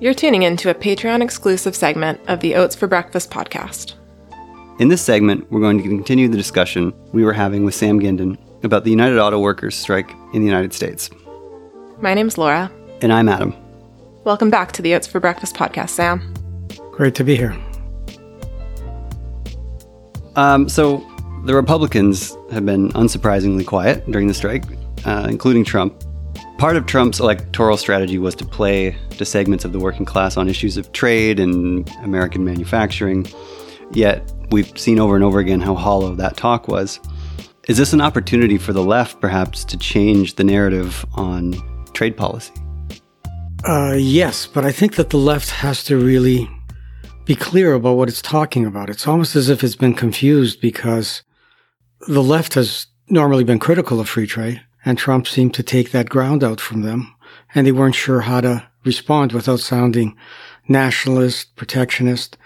You're 0.00 0.14
tuning 0.14 0.42
into 0.42 0.70
a 0.70 0.74
Patreon 0.74 1.22
exclusive 1.22 1.74
segment 1.74 2.20
of 2.28 2.38
the 2.38 2.54
Oats 2.54 2.76
for 2.76 2.86
Breakfast 2.86 3.30
podcast. 3.32 3.94
In 4.78 4.86
this 4.86 5.02
segment, 5.02 5.50
we're 5.50 5.60
going 5.60 5.82
to 5.82 5.88
continue 5.88 6.28
the 6.28 6.36
discussion 6.36 6.94
we 7.12 7.24
were 7.24 7.32
having 7.32 7.64
with 7.64 7.74
Sam 7.74 7.98
Gindin 7.98 8.38
about 8.62 8.84
the 8.84 8.90
United 8.90 9.18
Auto 9.18 9.40
Workers 9.40 9.74
strike 9.74 10.08
in 10.32 10.40
the 10.42 10.46
United 10.46 10.72
States. 10.72 11.10
My 12.00 12.14
name's 12.14 12.38
Laura. 12.38 12.70
And 13.02 13.12
I'm 13.12 13.28
Adam. 13.28 13.52
Welcome 14.22 14.50
back 14.50 14.70
to 14.72 14.82
the 14.82 14.94
Oats 14.94 15.08
for 15.08 15.18
Breakfast 15.18 15.56
podcast, 15.56 15.90
Sam. 15.90 16.32
Great 16.92 17.16
to 17.16 17.24
be 17.24 17.34
here. 17.34 17.58
Um, 20.36 20.68
so, 20.68 21.04
the 21.44 21.54
Republicans 21.54 22.36
have 22.52 22.66
been 22.66 22.90
unsurprisingly 22.90 23.66
quiet 23.66 24.08
during 24.10 24.28
the 24.28 24.34
strike, 24.34 24.64
uh, 25.04 25.26
including 25.28 25.64
Trump. 25.64 25.94
Part 26.58 26.76
of 26.76 26.84
Trump's 26.84 27.20
electoral 27.20 27.78
strategy 27.78 28.18
was 28.18 28.34
to 28.36 28.44
play 28.44 28.96
to 29.12 29.24
segments 29.24 29.64
of 29.64 29.72
the 29.72 29.78
working 29.78 30.04
class 30.04 30.36
on 30.36 30.48
issues 30.48 30.76
of 30.76 30.92
trade 30.92 31.40
and 31.40 31.90
American 32.02 32.44
manufacturing. 32.44 33.26
Yet, 33.92 34.30
we've 34.50 34.78
seen 34.78 34.98
over 34.98 35.14
and 35.14 35.24
over 35.24 35.38
again 35.38 35.60
how 35.60 35.74
hollow 35.74 36.14
that 36.16 36.36
talk 36.36 36.68
was. 36.68 37.00
Is 37.68 37.78
this 37.78 37.92
an 37.92 38.00
opportunity 38.00 38.58
for 38.58 38.72
the 38.72 38.82
left, 38.82 39.20
perhaps, 39.20 39.64
to 39.64 39.78
change 39.78 40.34
the 40.34 40.44
narrative 40.44 41.06
on 41.14 41.54
trade 41.94 42.16
policy? 42.16 42.52
Uh, 43.64 43.94
yes, 43.96 44.46
but 44.46 44.64
I 44.64 44.72
think 44.72 44.96
that 44.96 45.10
the 45.10 45.18
left 45.18 45.50
has 45.50 45.84
to 45.84 45.96
really 45.96 46.50
be 47.24 47.34
clear 47.34 47.74
about 47.74 47.96
what 47.96 48.08
it's 48.08 48.22
talking 48.22 48.66
about. 48.66 48.90
It's 48.90 49.06
almost 49.06 49.36
as 49.36 49.48
if 49.48 49.62
it's 49.62 49.76
been 49.76 49.94
confused 49.94 50.60
because 50.60 51.22
the 52.08 52.22
left 52.22 52.54
has 52.54 52.86
normally 53.08 53.44
been 53.44 53.58
critical 53.58 54.00
of 54.00 54.08
free 54.08 54.26
trade 54.26 54.62
and 54.84 54.96
Trump 54.96 55.26
seemed 55.26 55.54
to 55.54 55.62
take 55.62 55.90
that 55.90 56.08
ground 56.08 56.42
out 56.42 56.60
from 56.60 56.82
them, 56.82 57.14
and 57.54 57.66
they 57.66 57.72
weren't 57.72 57.94
sure 57.94 58.22
how 58.22 58.40
to 58.40 58.66
respond 58.84 59.32
without 59.32 59.60
sounding 59.60 60.16
nationalist, 60.68 61.54
protectionist. 61.56 62.36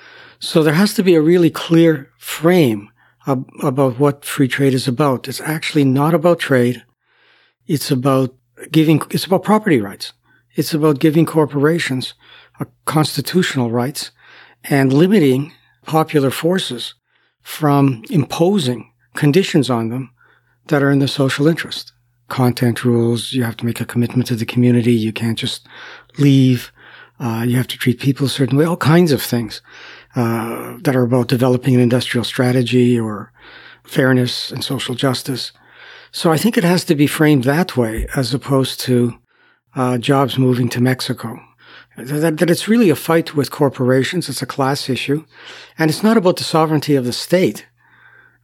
So 0.40 0.62
there 0.62 0.74
has 0.74 0.94
to 0.94 1.02
be 1.02 1.14
a 1.14 1.20
really 1.20 1.50
clear 1.50 2.10
frame 2.18 2.90
ab- 3.26 3.48
about 3.62 3.98
what 3.98 4.24
free 4.24 4.48
trade 4.48 4.74
is 4.74 4.88
about. 4.88 5.28
It's 5.28 5.40
actually 5.40 5.84
not 5.84 6.14
about 6.14 6.40
trade. 6.40 6.84
It's 7.66 7.90
about 7.90 8.34
giving, 8.70 9.00
it's 9.10 9.26
about 9.26 9.44
property 9.44 9.80
rights. 9.80 10.12
It's 10.56 10.74
about 10.74 10.98
giving 10.98 11.26
corporations 11.26 12.14
uh, 12.60 12.64
constitutional 12.84 13.70
rights 13.70 14.10
and 14.64 14.92
limiting 14.92 15.52
popular 15.84 16.30
forces 16.30 16.94
from 17.42 18.02
imposing 18.10 18.90
conditions 19.14 19.70
on 19.70 19.88
them 19.88 20.12
that 20.66 20.82
are 20.82 20.90
in 20.90 20.98
the 20.98 21.08
social 21.08 21.46
interest 21.46 21.92
content 22.28 22.84
rules. 22.84 23.32
You 23.32 23.44
have 23.44 23.56
to 23.58 23.66
make 23.66 23.80
a 23.80 23.84
commitment 23.84 24.26
to 24.28 24.36
the 24.36 24.46
community. 24.46 24.92
You 24.92 25.12
can't 25.12 25.38
just 25.38 25.66
leave. 26.18 26.72
Uh, 27.20 27.44
you 27.46 27.56
have 27.56 27.68
to 27.68 27.78
treat 27.78 28.00
people 28.00 28.26
a 28.26 28.30
certain 28.30 28.58
way. 28.58 28.64
All 28.64 28.76
kinds 28.76 29.12
of 29.12 29.22
things 29.22 29.62
uh, 30.16 30.78
that 30.82 30.96
are 30.96 31.04
about 31.04 31.28
developing 31.28 31.74
an 31.74 31.80
industrial 31.80 32.24
strategy 32.24 32.98
or 32.98 33.32
fairness 33.84 34.50
and 34.50 34.64
social 34.64 34.94
justice. 34.94 35.52
So 36.10 36.32
I 36.32 36.36
think 36.36 36.56
it 36.56 36.64
has 36.64 36.84
to 36.84 36.94
be 36.94 37.06
framed 37.06 37.44
that 37.44 37.76
way 37.76 38.06
as 38.16 38.34
opposed 38.34 38.80
to 38.80 39.18
uh, 39.76 39.98
jobs 39.98 40.38
moving 40.38 40.68
to 40.70 40.80
Mexico. 40.80 41.40
That, 41.96 42.38
that 42.38 42.50
it's 42.50 42.68
really 42.68 42.90
a 42.90 42.96
fight 42.96 43.36
with 43.36 43.50
corporations. 43.50 44.28
It's 44.28 44.42
a 44.42 44.46
class 44.46 44.88
issue. 44.88 45.24
And 45.78 45.90
it's 45.90 46.02
not 46.02 46.16
about 46.16 46.36
the 46.36 46.44
sovereignty 46.44 46.96
of 46.96 47.04
the 47.04 47.12
state 47.12 47.66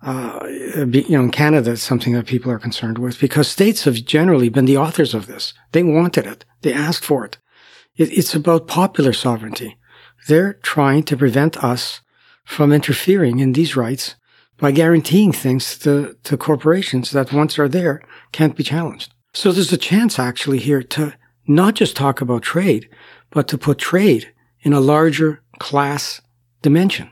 uh, 0.03 0.47
you 0.47 1.11
know, 1.11 1.25
in 1.25 1.31
Canada, 1.31 1.73
it's 1.73 1.83
something 1.83 2.15
that 2.15 2.27
people 2.27 2.51
are 2.51 2.59
concerned 2.59 2.99
with 2.99 3.21
because 3.21 3.49
states 3.49 3.85
have 3.85 4.05
generally 4.05 4.49
been 4.49 4.65
the 4.65 4.77
authors 4.77 5.13
of 5.13 5.27
this. 5.27 5.53
They 5.73 5.83
wanted 5.83 6.27
it. 6.27 6.45
They 6.63 6.73
asked 6.73 7.05
for 7.05 7.25
it. 7.25 7.39
it. 7.97 8.11
It's 8.17 8.35
about 8.35 8.67
popular 8.67 9.13
sovereignty. 9.13 9.79
They're 10.27 10.55
trying 10.55 11.03
to 11.05 11.17
prevent 11.17 11.63
us 11.63 12.01
from 12.45 12.73
interfering 12.73 13.41
in 13.41 13.53
these 13.53 13.77
rights 13.77 14.17
by 14.57 14.71
guaranteeing 14.73 15.33
things 15.33 15.79
to, 15.79 16.17
to 16.25 16.37
corporations 16.37 17.11
that 17.11 17.33
once 17.33 17.59
are 17.59 17.69
there 17.69 18.03
can't 18.33 18.57
be 18.57 18.63
challenged. 18.63 19.13
So 19.33 19.53
there's 19.53 19.73
a 19.73 19.79
chance 19.79 20.19
actually 20.19 20.59
here 20.59 20.83
to 20.83 21.15
not 21.47 21.75
just 21.75 21.97
talk 21.97 22.21
about 22.21 22.43
trade, 22.43 22.89
but 23.31 23.49
to 23.49 23.59
put 23.59 23.79
trade 23.79 24.33
in 24.63 24.73
a 24.73 24.81
larger 24.81 25.43
class 25.59 26.21
dimension 26.63 27.11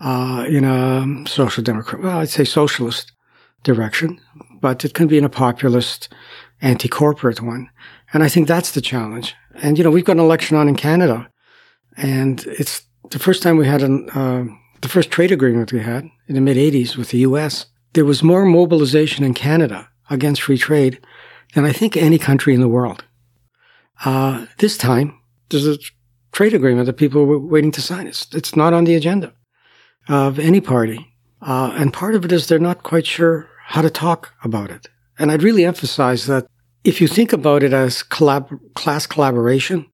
uh, 0.00 0.44
in 0.48 0.64
a 0.64 1.28
social 1.28 1.62
democrat, 1.62 2.02
well, 2.02 2.18
I'd 2.18 2.28
say 2.28 2.44
socialist 2.44 3.12
direction, 3.62 4.20
but 4.60 4.84
it 4.84 4.94
can 4.94 5.06
be 5.06 5.18
in 5.18 5.24
a 5.24 5.28
populist, 5.28 6.08
anti-corporate 6.60 7.40
one. 7.40 7.68
And 8.12 8.22
I 8.22 8.28
think 8.28 8.48
that's 8.48 8.72
the 8.72 8.80
challenge. 8.80 9.34
And, 9.62 9.76
you 9.76 9.84
know, 9.84 9.90
we've 9.90 10.04
got 10.04 10.16
an 10.16 10.22
election 10.22 10.56
on 10.56 10.68
in 10.68 10.76
Canada 10.76 11.28
and 11.98 12.46
it's 12.46 12.82
the 13.10 13.18
first 13.18 13.42
time 13.42 13.56
we 13.56 13.66
had 13.66 13.82
an, 13.82 14.08
uh, 14.10 14.44
the 14.80 14.88
first 14.88 15.10
trade 15.10 15.32
agreement 15.32 15.72
we 15.72 15.80
had 15.80 16.08
in 16.28 16.34
the 16.36 16.40
mid 16.40 16.56
80s 16.56 16.96
with 16.96 17.10
the 17.10 17.18
US. 17.18 17.66
There 17.94 18.04
was 18.04 18.22
more 18.22 18.44
mobilization 18.44 19.24
in 19.24 19.34
Canada 19.34 19.88
against 20.08 20.42
free 20.42 20.58
trade 20.58 21.00
than 21.54 21.64
I 21.64 21.72
think 21.72 21.96
any 21.96 22.18
country 22.18 22.54
in 22.54 22.60
the 22.60 22.68
world. 22.68 23.04
Uh, 24.04 24.46
this 24.58 24.78
time, 24.78 25.18
there's 25.48 25.66
a 25.66 25.78
trade 26.30 26.54
agreement 26.54 26.86
that 26.86 26.92
people 26.92 27.26
were 27.26 27.38
waiting 27.38 27.72
to 27.72 27.82
sign. 27.82 28.06
It's, 28.06 28.32
it's 28.32 28.54
not 28.54 28.72
on 28.72 28.84
the 28.84 28.94
agenda 28.94 29.32
of 30.08 30.38
any 30.38 30.60
party. 30.60 31.14
Uh, 31.40 31.72
and 31.76 31.92
part 31.92 32.14
of 32.14 32.24
it 32.24 32.32
is 32.32 32.46
they're 32.46 32.58
not 32.58 32.82
quite 32.82 33.06
sure 33.06 33.48
how 33.66 33.82
to 33.82 33.90
talk 33.90 34.34
about 34.42 34.70
it. 34.70 34.88
And 35.18 35.30
I'd 35.30 35.42
really 35.42 35.64
emphasize 35.64 36.26
that 36.26 36.46
if 36.84 37.00
you 37.00 37.08
think 37.08 37.32
about 37.32 37.62
it 37.62 37.72
as 37.72 38.02
collab- 38.02 38.58
class 38.74 39.06
collaboration, 39.06 39.86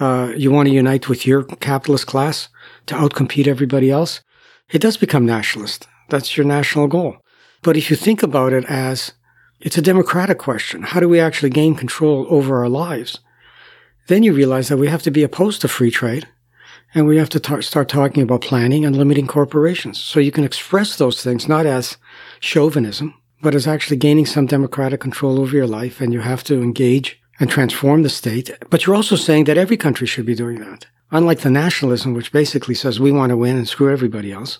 uh, 0.00 0.32
you 0.36 0.50
want 0.50 0.68
to 0.68 0.74
unite 0.74 1.08
with 1.08 1.26
your 1.26 1.42
capitalist 1.44 2.06
class 2.06 2.48
to 2.86 2.94
outcompete 2.94 3.46
everybody 3.46 3.90
else, 3.90 4.22
it 4.70 4.80
does 4.80 4.96
become 4.96 5.26
nationalist. 5.26 5.86
That's 6.08 6.36
your 6.36 6.46
national 6.46 6.86
goal. 6.86 7.16
But 7.62 7.76
if 7.76 7.90
you 7.90 7.96
think 7.96 8.22
about 8.22 8.52
it 8.52 8.64
as 8.66 9.12
it's 9.60 9.76
a 9.76 9.82
democratic 9.82 10.38
question, 10.38 10.82
how 10.82 11.00
do 11.00 11.08
we 11.08 11.20
actually 11.20 11.50
gain 11.50 11.74
control 11.74 12.26
over 12.30 12.58
our 12.58 12.68
lives? 12.68 13.18
Then 14.06 14.22
you 14.22 14.32
realize 14.32 14.68
that 14.68 14.76
we 14.76 14.88
have 14.88 15.02
to 15.02 15.10
be 15.10 15.22
opposed 15.22 15.60
to 15.60 15.68
free 15.68 15.90
trade 15.90 16.28
and 16.94 17.06
we 17.06 17.16
have 17.16 17.28
to 17.30 17.40
tar- 17.40 17.62
start 17.62 17.88
talking 17.88 18.22
about 18.22 18.40
planning 18.40 18.84
and 18.84 18.96
limiting 18.96 19.26
corporations. 19.26 20.00
So 20.00 20.20
you 20.20 20.32
can 20.32 20.44
express 20.44 20.96
those 20.96 21.22
things 21.22 21.48
not 21.48 21.66
as 21.66 21.96
chauvinism, 22.40 23.14
but 23.42 23.54
as 23.54 23.66
actually 23.66 23.98
gaining 23.98 24.26
some 24.26 24.46
democratic 24.46 25.00
control 25.00 25.40
over 25.40 25.54
your 25.56 25.66
life. 25.66 26.00
And 26.00 26.12
you 26.12 26.20
have 26.20 26.44
to 26.44 26.62
engage 26.62 27.20
and 27.40 27.50
transform 27.50 28.02
the 28.02 28.08
state. 28.08 28.50
But 28.70 28.86
you're 28.86 28.96
also 28.96 29.16
saying 29.16 29.44
that 29.44 29.58
every 29.58 29.76
country 29.76 30.06
should 30.06 30.26
be 30.26 30.34
doing 30.34 30.60
that. 30.60 30.86
Unlike 31.10 31.40
the 31.40 31.50
nationalism, 31.50 32.14
which 32.14 32.32
basically 32.32 32.74
says 32.74 33.00
we 33.00 33.12
want 33.12 33.30
to 33.30 33.36
win 33.36 33.56
and 33.56 33.68
screw 33.68 33.92
everybody 33.92 34.32
else. 34.32 34.58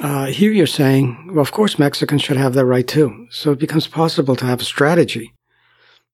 Uh, 0.00 0.26
here 0.26 0.50
you're 0.50 0.66
saying, 0.66 1.30
well, 1.32 1.42
of 1.42 1.52
course 1.52 1.78
Mexicans 1.78 2.22
should 2.22 2.36
have 2.36 2.54
that 2.54 2.64
right 2.64 2.88
too. 2.88 3.26
So 3.30 3.52
it 3.52 3.60
becomes 3.60 3.86
possible 3.86 4.34
to 4.36 4.46
have 4.46 4.60
a 4.60 4.64
strategy, 4.64 5.33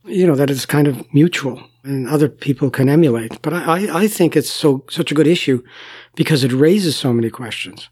you 0.04 0.26
know, 0.26 0.34
that 0.34 0.50
is 0.50 0.66
kind 0.66 0.88
of 0.88 1.12
mutual 1.12 1.62
and 1.82 2.08
other 2.08 2.28
people 2.28 2.70
can 2.70 2.88
emulate. 2.88 3.40
But 3.42 3.54
I, 3.54 4.02
I 4.02 4.08
think 4.08 4.36
it's 4.36 4.50
so 4.50 4.84
such 4.90 5.10
a 5.10 5.14
good 5.14 5.26
issue 5.26 5.62
because 6.14 6.44
it 6.44 6.52
raises 6.52 6.96
so 6.96 7.12
many 7.12 7.30
questions. 7.30 7.88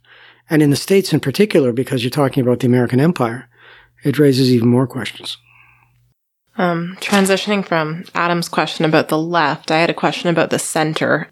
And 0.50 0.62
in 0.62 0.70
the 0.70 0.76
States 0.76 1.12
in 1.12 1.20
particular, 1.20 1.72
because 1.72 2.02
you're 2.02 2.10
talking 2.10 2.42
about 2.42 2.60
the 2.60 2.66
American 2.66 3.00
Empire, 3.00 3.48
it 4.04 4.18
raises 4.18 4.52
even 4.52 4.68
more 4.68 4.86
questions. 4.86 5.36
Um, 6.56 6.96
transitioning 7.00 7.64
from 7.64 8.04
Adam's 8.14 8.48
question 8.48 8.84
about 8.84 9.08
the 9.08 9.18
left, 9.18 9.70
I 9.70 9.78
had 9.78 9.90
a 9.90 9.94
question 9.94 10.28
about 10.28 10.50
the 10.50 10.58
center. 10.58 11.28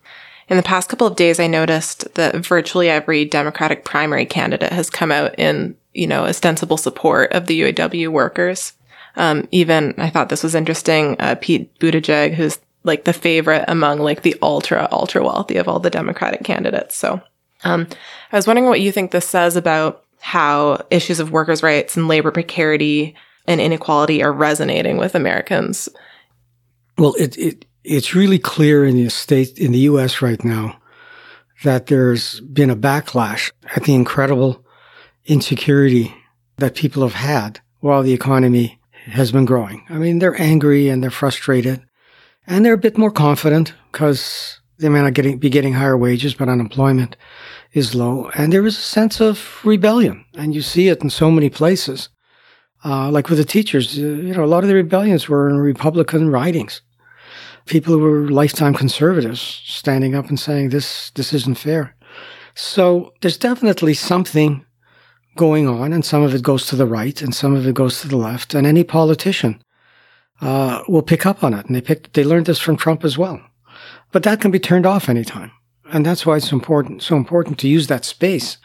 In 0.48 0.56
the 0.56 0.62
past 0.62 0.88
couple 0.88 1.06
of 1.06 1.16
days, 1.16 1.41
I 1.41 1.48
noticed 1.48 2.14
that 2.14 2.37
virtually 2.37 2.88
every 2.88 3.25
Democratic 3.25 3.84
primary 3.84 4.25
candidate 4.26 4.72
has 4.72 4.88
come 4.88 5.10
out 5.10 5.37
in, 5.37 5.76
you 5.94 6.06
know, 6.06 6.25
ostensible 6.25 6.76
support 6.76 7.32
of 7.32 7.47
the 7.47 7.60
UAW 7.62 8.08
workers. 8.08 8.75
Um, 9.16 9.49
even 9.50 9.94
I 9.99 10.11
thought 10.11 10.29
this 10.29 10.43
was 10.43 10.55
interesting. 10.55 11.17
Uh, 11.19 11.37
Pete 11.41 11.76
Buttigieg, 11.79 12.35
who's 12.35 12.58
like 12.85 13.05
the 13.05 13.12
favorite 13.12 13.64
among 13.69 13.99
like 13.99 14.23
the 14.23 14.37
ultra 14.43 14.88
ultra 14.93 15.23
wealthy 15.25 15.56
of 15.56 15.69
all 15.69 15.81
the 15.81 15.91
Democratic 15.91 16.44
candidates. 16.44 16.96
So, 16.96 17.20
um, 17.64 17.88
I 18.32 18.37
was 18.37 18.46
wondering 18.46 18.69
what 18.69 18.81
you 18.81 18.93
think 18.93 19.11
this 19.11 19.29
says 19.29 19.56
about 19.56 20.05
how 20.20 20.85
issues 20.91 21.20
of 21.20 21.31
workers' 21.31 21.62
rights 21.62 21.96
and 21.96 22.08
labor 22.08 22.31
precarity 22.31 23.14
and 23.46 23.61
inequality 23.61 24.23
are 24.23 24.32
resonating 24.32 24.96
with 24.96 25.14
Americans. 25.14 25.88
Well, 26.99 27.14
it, 27.19 27.37
it 27.38 27.64
it's 27.85 28.14
really 28.14 28.38
clear 28.38 28.85
in 28.85 28.96
the 28.96 29.08
state 29.08 29.58
in 29.58 29.73
the 29.73 29.79
U.S. 29.81 30.20
right 30.20 30.43
now 30.44 30.79
that 31.64 31.87
there's 31.87 32.41
been 32.41 32.70
a 32.70 32.76
backlash 32.76 33.50
at 33.75 33.85
the 33.85 33.94
incredible 33.94 34.64
insecurity 35.25 36.14
that 36.58 36.75
people 36.75 37.02
have 37.02 37.14
had 37.14 37.61
while 37.81 38.02
the 38.02 38.12
economy 38.12 38.79
has 39.12 39.32
been 39.32 39.44
growing. 39.44 39.85
I 39.88 39.94
mean, 39.94 40.19
they're 40.19 40.41
angry 40.41 40.88
and 40.88 41.03
they're 41.03 41.11
frustrated 41.11 41.85
and 42.47 42.64
they're 42.64 42.75
a 42.75 42.79
bit 42.79 42.99
more 42.99 43.11
confident 43.11 43.75
because 43.93 44.61
they 44.79 44.88
may 44.88 45.00
not 45.00 45.14
getting, 45.14 45.38
be 45.38 45.50
getting 45.50 45.75
higher 45.75 45.97
wages, 45.97 46.35
but 46.35 46.49
unemployment 46.49 47.17
is 47.73 47.94
low. 47.94 48.31
And 48.35 48.53
there 48.53 48.67
is 48.67 48.79
a 48.79 48.82
sense 48.82 49.20
of 49.20 49.61
rebellion 49.64 50.25
and 50.35 50.55
you 50.55 50.62
see 50.62 50.88
it 50.88 51.03
in 51.03 51.11
so 51.11 51.31
many 51.31 51.50
places. 51.50 52.08
Uh, 52.85 53.11
like 53.11 53.29
with 53.29 53.38
the 53.38 53.44
teachers, 53.44 53.99
uh, 53.99 54.03
you 54.03 54.35
know, 54.35 54.44
a 54.44 54.47
lot 54.47 54.62
of 54.62 54.69
the 54.69 54.75
rebellions 54.75 55.29
were 55.29 55.49
in 55.49 55.56
Republican 55.56 56.31
writings. 56.31 56.82
People 57.64 57.94
who 57.94 58.00
were 58.00 58.29
lifetime 58.29 58.75
conservatives 58.75 59.41
standing 59.64 60.14
up 60.14 60.29
and 60.29 60.38
saying 60.38 60.69
this 60.69 61.11
this 61.11 61.32
isn't 61.32 61.58
fair. 61.58 61.97
So 62.55 63.12
there's 63.20 63.38
definitely 63.38 63.94
something 63.94 64.64
going 65.37 65.69
on, 65.69 65.93
and 65.93 66.05
some 66.05 66.23
of 66.23 66.35
it 66.35 66.43
goes 66.43 66.67
to 66.67 66.77
the 66.77 66.87
right, 66.87 67.21
and 67.23 67.35
some 67.35 67.55
of 67.55 67.67
it 67.67 67.75
goes 67.75 68.00
to 68.00 68.09
the 68.09 68.17
left. 68.17 68.55
And 68.55 68.67
any 68.67 68.85
politician 68.85 69.62
uh, 70.41 70.83
will 70.88 71.03
pick 71.03 71.27
up 71.27 71.44
on 71.44 71.55
it, 71.55 71.67
and 71.67 71.75
they 71.75 71.81
picked 71.81 72.15
they 72.15 72.25
learned 72.25 72.47
this 72.47 72.59
from 72.59 72.77
Trump 72.77 73.05
as 73.05 73.17
well. 73.17 73.41
But 74.12 74.23
that 74.23 74.41
can 74.41 74.50
be 74.50 74.59
turned 74.59 74.87
off 74.87 75.09
anytime, 75.09 75.53
and 75.93 76.05
that's 76.05 76.27
why 76.27 76.37
it's 76.37 76.53
important 76.53 77.03
so 77.03 77.17
important 77.17 77.59
to 77.61 77.69
use 77.69 77.87
that 77.87 78.05
space 78.05 78.59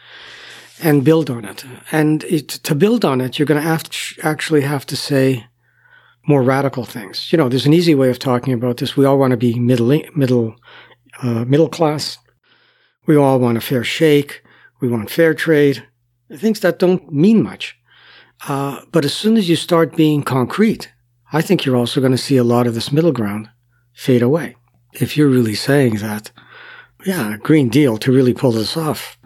and 0.82 1.04
build 1.04 1.30
on 1.30 1.44
it. 1.44 1.64
And 1.92 2.24
it, 2.24 2.48
to 2.48 2.74
build 2.74 3.04
on 3.04 3.20
it, 3.20 3.38
you're 3.38 3.46
going 3.46 3.62
to 3.62 3.68
have 3.68 3.84
actually 4.22 4.62
have 4.62 4.84
to 4.86 4.96
say 4.96 5.46
more 6.26 6.42
radical 6.42 6.84
things. 6.84 7.32
You 7.32 7.38
know, 7.38 7.48
there's 7.48 7.66
an 7.66 7.74
easy 7.74 7.94
way 7.94 8.10
of 8.10 8.18
talking 8.18 8.52
about 8.52 8.76
this. 8.76 8.96
We 8.96 9.04
all 9.04 9.18
want 9.18 9.32
to 9.32 9.36
be 9.36 9.58
middle 9.58 10.02
middle 10.14 10.56
uh, 11.22 11.44
middle 11.44 11.68
class. 11.68 12.18
We 13.06 13.16
all 13.16 13.38
want 13.38 13.58
a 13.58 13.60
fair 13.60 13.84
shake. 13.84 14.42
We 14.80 14.88
want 14.88 15.10
fair 15.10 15.34
trade. 15.34 15.86
Things 16.36 16.60
that 16.60 16.78
don't 16.78 17.12
mean 17.12 17.42
much. 17.42 17.76
Uh, 18.48 18.80
but 18.90 19.04
as 19.04 19.14
soon 19.14 19.36
as 19.36 19.48
you 19.48 19.56
start 19.56 19.96
being 19.96 20.22
concrete, 20.22 20.92
I 21.32 21.42
think 21.42 21.64
you're 21.64 21.76
also 21.76 22.00
going 22.00 22.12
to 22.12 22.18
see 22.18 22.36
a 22.36 22.44
lot 22.44 22.66
of 22.66 22.74
this 22.74 22.92
middle 22.92 23.12
ground 23.12 23.50
fade 23.92 24.22
away. 24.22 24.56
If 24.92 25.16
you're 25.16 25.28
really 25.28 25.54
saying 25.54 25.96
that, 25.96 26.30
yeah, 27.04 27.36
Green 27.36 27.68
Deal 27.68 27.98
to 27.98 28.12
really 28.12 28.34
pull 28.34 28.52
this 28.52 28.76
off, 28.76 29.18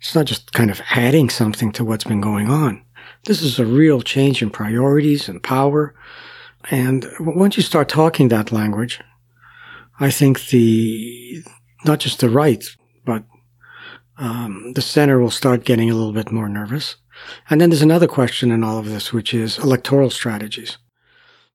it's 0.00 0.14
not 0.14 0.26
just 0.26 0.52
kind 0.52 0.70
of 0.70 0.80
adding 0.90 1.30
something 1.30 1.72
to 1.72 1.84
what's 1.84 2.04
been 2.04 2.20
going 2.20 2.48
on. 2.50 2.84
This 3.24 3.42
is 3.42 3.58
a 3.58 3.66
real 3.66 4.02
change 4.02 4.42
in 4.42 4.50
priorities 4.50 5.28
and 5.28 5.42
power. 5.42 5.94
And 6.70 7.06
once 7.20 7.56
you 7.56 7.62
start 7.62 7.88
talking 7.88 8.28
that 8.28 8.52
language, 8.52 9.00
I 10.00 10.10
think 10.10 10.46
the, 10.48 11.42
not 11.84 12.00
just 12.00 12.20
the 12.20 12.28
right, 12.28 12.64
but 13.04 13.24
um, 14.18 14.72
the 14.74 14.82
center 14.82 15.18
will 15.18 15.30
start 15.30 15.64
getting 15.64 15.90
a 15.90 15.94
little 15.94 16.12
bit 16.12 16.30
more 16.30 16.48
nervous. 16.48 16.96
And 17.48 17.60
then 17.60 17.70
there's 17.70 17.82
another 17.82 18.06
question 18.06 18.50
in 18.50 18.64
all 18.64 18.78
of 18.78 18.86
this, 18.88 19.12
which 19.12 19.34
is 19.34 19.58
electoral 19.58 20.10
strategies. 20.10 20.78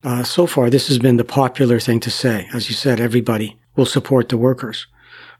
Uh, 0.03 0.23
so 0.23 0.47
far, 0.47 0.69
this 0.69 0.87
has 0.87 0.99
been 0.99 1.17
the 1.17 1.25
popular 1.25 1.79
thing 1.79 1.99
to 1.99 2.11
say. 2.11 2.47
As 2.53 2.69
you 2.69 2.75
said, 2.75 2.99
everybody 2.99 3.59
will 3.75 3.85
support 3.85 4.29
the 4.29 4.37
workers. 4.37 4.87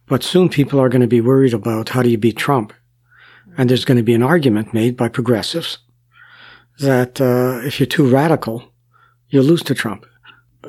But 0.06 0.24
soon 0.24 0.50
people 0.50 0.80
are 0.80 0.89
going 0.89 1.01
to 1.01 1.07
be 1.07 1.21
worried 1.21 1.54
about 1.54 1.89
how 1.89 2.01
do 2.01 2.10
you 2.10 2.18
beat 2.18 2.38
Trump? 2.38 2.74
And 3.57 3.69
there's 3.69 3.86
going 3.86 3.98
to 3.98 4.04
be 4.04 4.13
an 4.13 4.24
argument 4.24 4.74
made 4.74 4.98
by 4.98 5.07
progressives 5.07 5.80
that 6.80 7.21
uh, 7.21 7.66
if 7.66 7.80
you're 7.80 7.88
too 7.88 8.10
radical, 8.10 8.74
you'll 9.30 9.45
lose 9.45 9.63
to 9.63 9.75
Trump. 9.75 10.06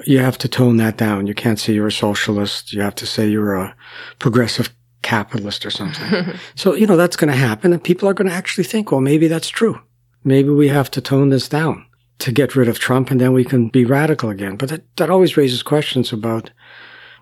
You 0.05 0.19
have 0.19 0.39
to 0.39 0.49
tone 0.49 0.77
that 0.77 0.97
down. 0.97 1.27
You 1.27 1.35
can't 1.35 1.59
say 1.59 1.73
you're 1.73 1.89
a 1.89 1.93
socialist. 1.93 2.73
You 2.73 2.81
have 2.83 2.95
to 2.97 3.07
say 3.07 3.29
you're 3.29 3.55
a 3.55 3.75
progressive 4.19 4.71
capitalist 5.03 5.65
or 5.65 5.71
something. 5.71 6.35
so, 6.55 6.75
you 6.75 6.87
know, 6.87 6.97
that's 6.97 7.17
going 7.17 7.33
to 7.33 7.37
happen. 7.37 7.73
And 7.73 7.83
people 7.83 8.09
are 8.09 8.15
going 8.15 8.29
to 8.29 8.35
actually 8.35 8.65
think, 8.65 8.91
well, 8.91 9.01
maybe 9.01 9.29
that's 9.29 9.49
true. 9.49 9.81
Maybe 10.25 10.51
we 10.51 10.69
have 10.69 10.91
to 10.93 11.01
tone 11.01 11.31
this 11.31 11.49
down 11.49 11.87
to 12.19 12.33
get 12.33 12.55
rid 12.55 12.69
of 12.69 12.79
Trump 12.79 13.11
and 13.11 13.21
then 13.21 13.33
we 13.33 13.45
can 13.45 13.69
be 13.69 13.85
radical 13.85 14.29
again. 14.29 14.57
But 14.57 14.69
that, 14.69 14.97
that 14.97 15.11
always 15.11 15.37
raises 15.37 15.63
questions 15.63 16.13
about 16.13 16.51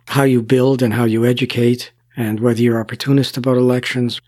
how 0.09 0.25
you 0.25 0.43
build 0.43 0.83
and 0.83 0.95
how 0.95 1.05
you 1.05 1.25
educate 1.25 1.93
and 2.17 2.41
whether 2.41 2.61
you're 2.61 2.81
opportunist 2.81 3.37
about 3.37 3.57
elections. 3.57 4.21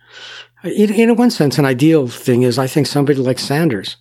In, 0.63 0.93
in 0.93 1.17
one 1.17 1.31
sense, 1.31 1.59
an 1.59 1.65
ideal 1.65 2.07
thing 2.07 2.43
is 2.43 2.59
I 2.59 2.69
think 2.69 2.87
somebody 2.87 3.19
like 3.19 3.39
Sanders 3.39 3.97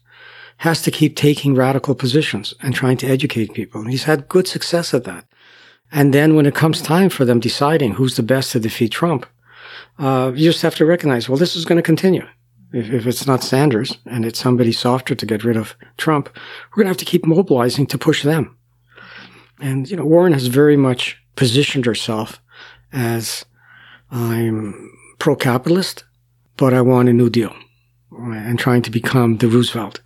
has 0.58 0.82
to 0.84 0.92
keep 0.92 1.16
taking 1.16 1.56
radical 1.56 1.96
positions 1.96 2.54
and 2.62 2.76
trying 2.76 2.98
to 2.98 3.08
educate 3.08 3.54
people. 3.54 3.82
And 3.82 3.90
he's 3.90 4.04
had 4.04 4.28
good 4.28 4.48
success 4.48 4.94
at 4.94 5.06
that. 5.06 5.26
And 5.92 6.14
then 6.14 6.36
when 6.36 6.46
it 6.46 6.54
comes 6.54 6.82
time 6.82 7.10
for 7.10 7.26
them 7.26 7.40
deciding 7.40 7.94
who's 7.94 8.16
the 8.16 8.24
best 8.24 8.52
to 8.52 8.60
defeat 8.60 8.92
Trump, 8.92 9.26
uh, 10.00 10.32
you 10.34 10.50
just 10.50 10.62
have 10.62 10.76
to 10.76 10.86
recognize, 10.86 11.30
well, 11.30 11.38
this 11.38 11.56
is 11.56 11.66
going 11.66 11.78
to 11.78 11.84
continue. 11.84 12.26
If, 12.72 12.90
if 12.92 13.08
it's 13.08 13.28
not 13.28 13.44
Sanders 13.44 13.98
and 14.06 14.26
it's 14.26 14.40
somebody 14.40 14.72
softer 14.72 15.16
to 15.16 15.26
get 15.26 15.44
rid 15.44 15.58
of 15.58 15.76
Trump, 15.98 16.30
we're 16.70 16.84
going 16.84 16.86
to 16.86 16.92
have 16.92 16.98
to 16.98 17.06
keep 17.06 17.26
mobilizing 17.26 17.86
to 17.88 17.98
push 17.98 18.24
them. 18.24 18.58
And, 19.60 19.90
you 19.90 19.98
know, 19.98 20.06
Warren 20.06 20.34
has 20.34 20.48
very 20.48 20.78
much 20.78 21.22
positioned 21.36 21.86
herself 21.86 22.42
as 22.92 23.46
I'm 24.12 24.92
pro-capitalist 25.20 26.06
but 26.60 26.74
I 26.74 26.82
want 26.82 27.08
a 27.08 27.14
new 27.14 27.30
deal 27.30 27.56
and 28.12 28.60
trying 28.60 28.82
to 28.82 28.92
become 28.92 29.38
the 29.38 29.48
Roosevelt 29.48 30.02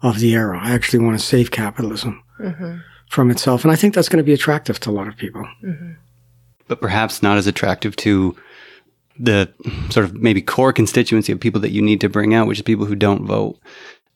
of 0.00 0.20
the 0.20 0.34
era. 0.34 0.58
I 0.58 0.72
actually 0.72 1.00
want 1.00 1.20
to 1.20 1.24
save 1.24 1.50
capitalism 1.50 2.22
mm-hmm. 2.40 2.78
from 3.10 3.30
itself. 3.30 3.62
And 3.62 3.70
I 3.70 3.76
think 3.76 3.94
that's 3.94 4.08
going 4.08 4.24
to 4.24 4.26
be 4.26 4.32
attractive 4.32 4.80
to 4.80 4.90
a 4.90 4.92
lot 4.92 5.06
of 5.06 5.18
people. 5.18 5.46
Mm-hmm. 5.62 5.92
But 6.66 6.80
perhaps 6.80 7.22
not 7.22 7.36
as 7.36 7.46
attractive 7.46 7.94
to 7.96 8.34
the 9.18 9.52
sort 9.90 10.04
of 10.04 10.14
maybe 10.14 10.40
core 10.40 10.72
constituency 10.72 11.32
of 11.32 11.40
people 11.40 11.60
that 11.60 11.70
you 11.72 11.82
need 11.82 12.00
to 12.00 12.08
bring 12.08 12.34
out, 12.34 12.46
which 12.46 12.58
is 12.58 12.62
people 12.62 12.86
who 12.86 12.94
don't 12.94 13.26
vote. 13.26 13.58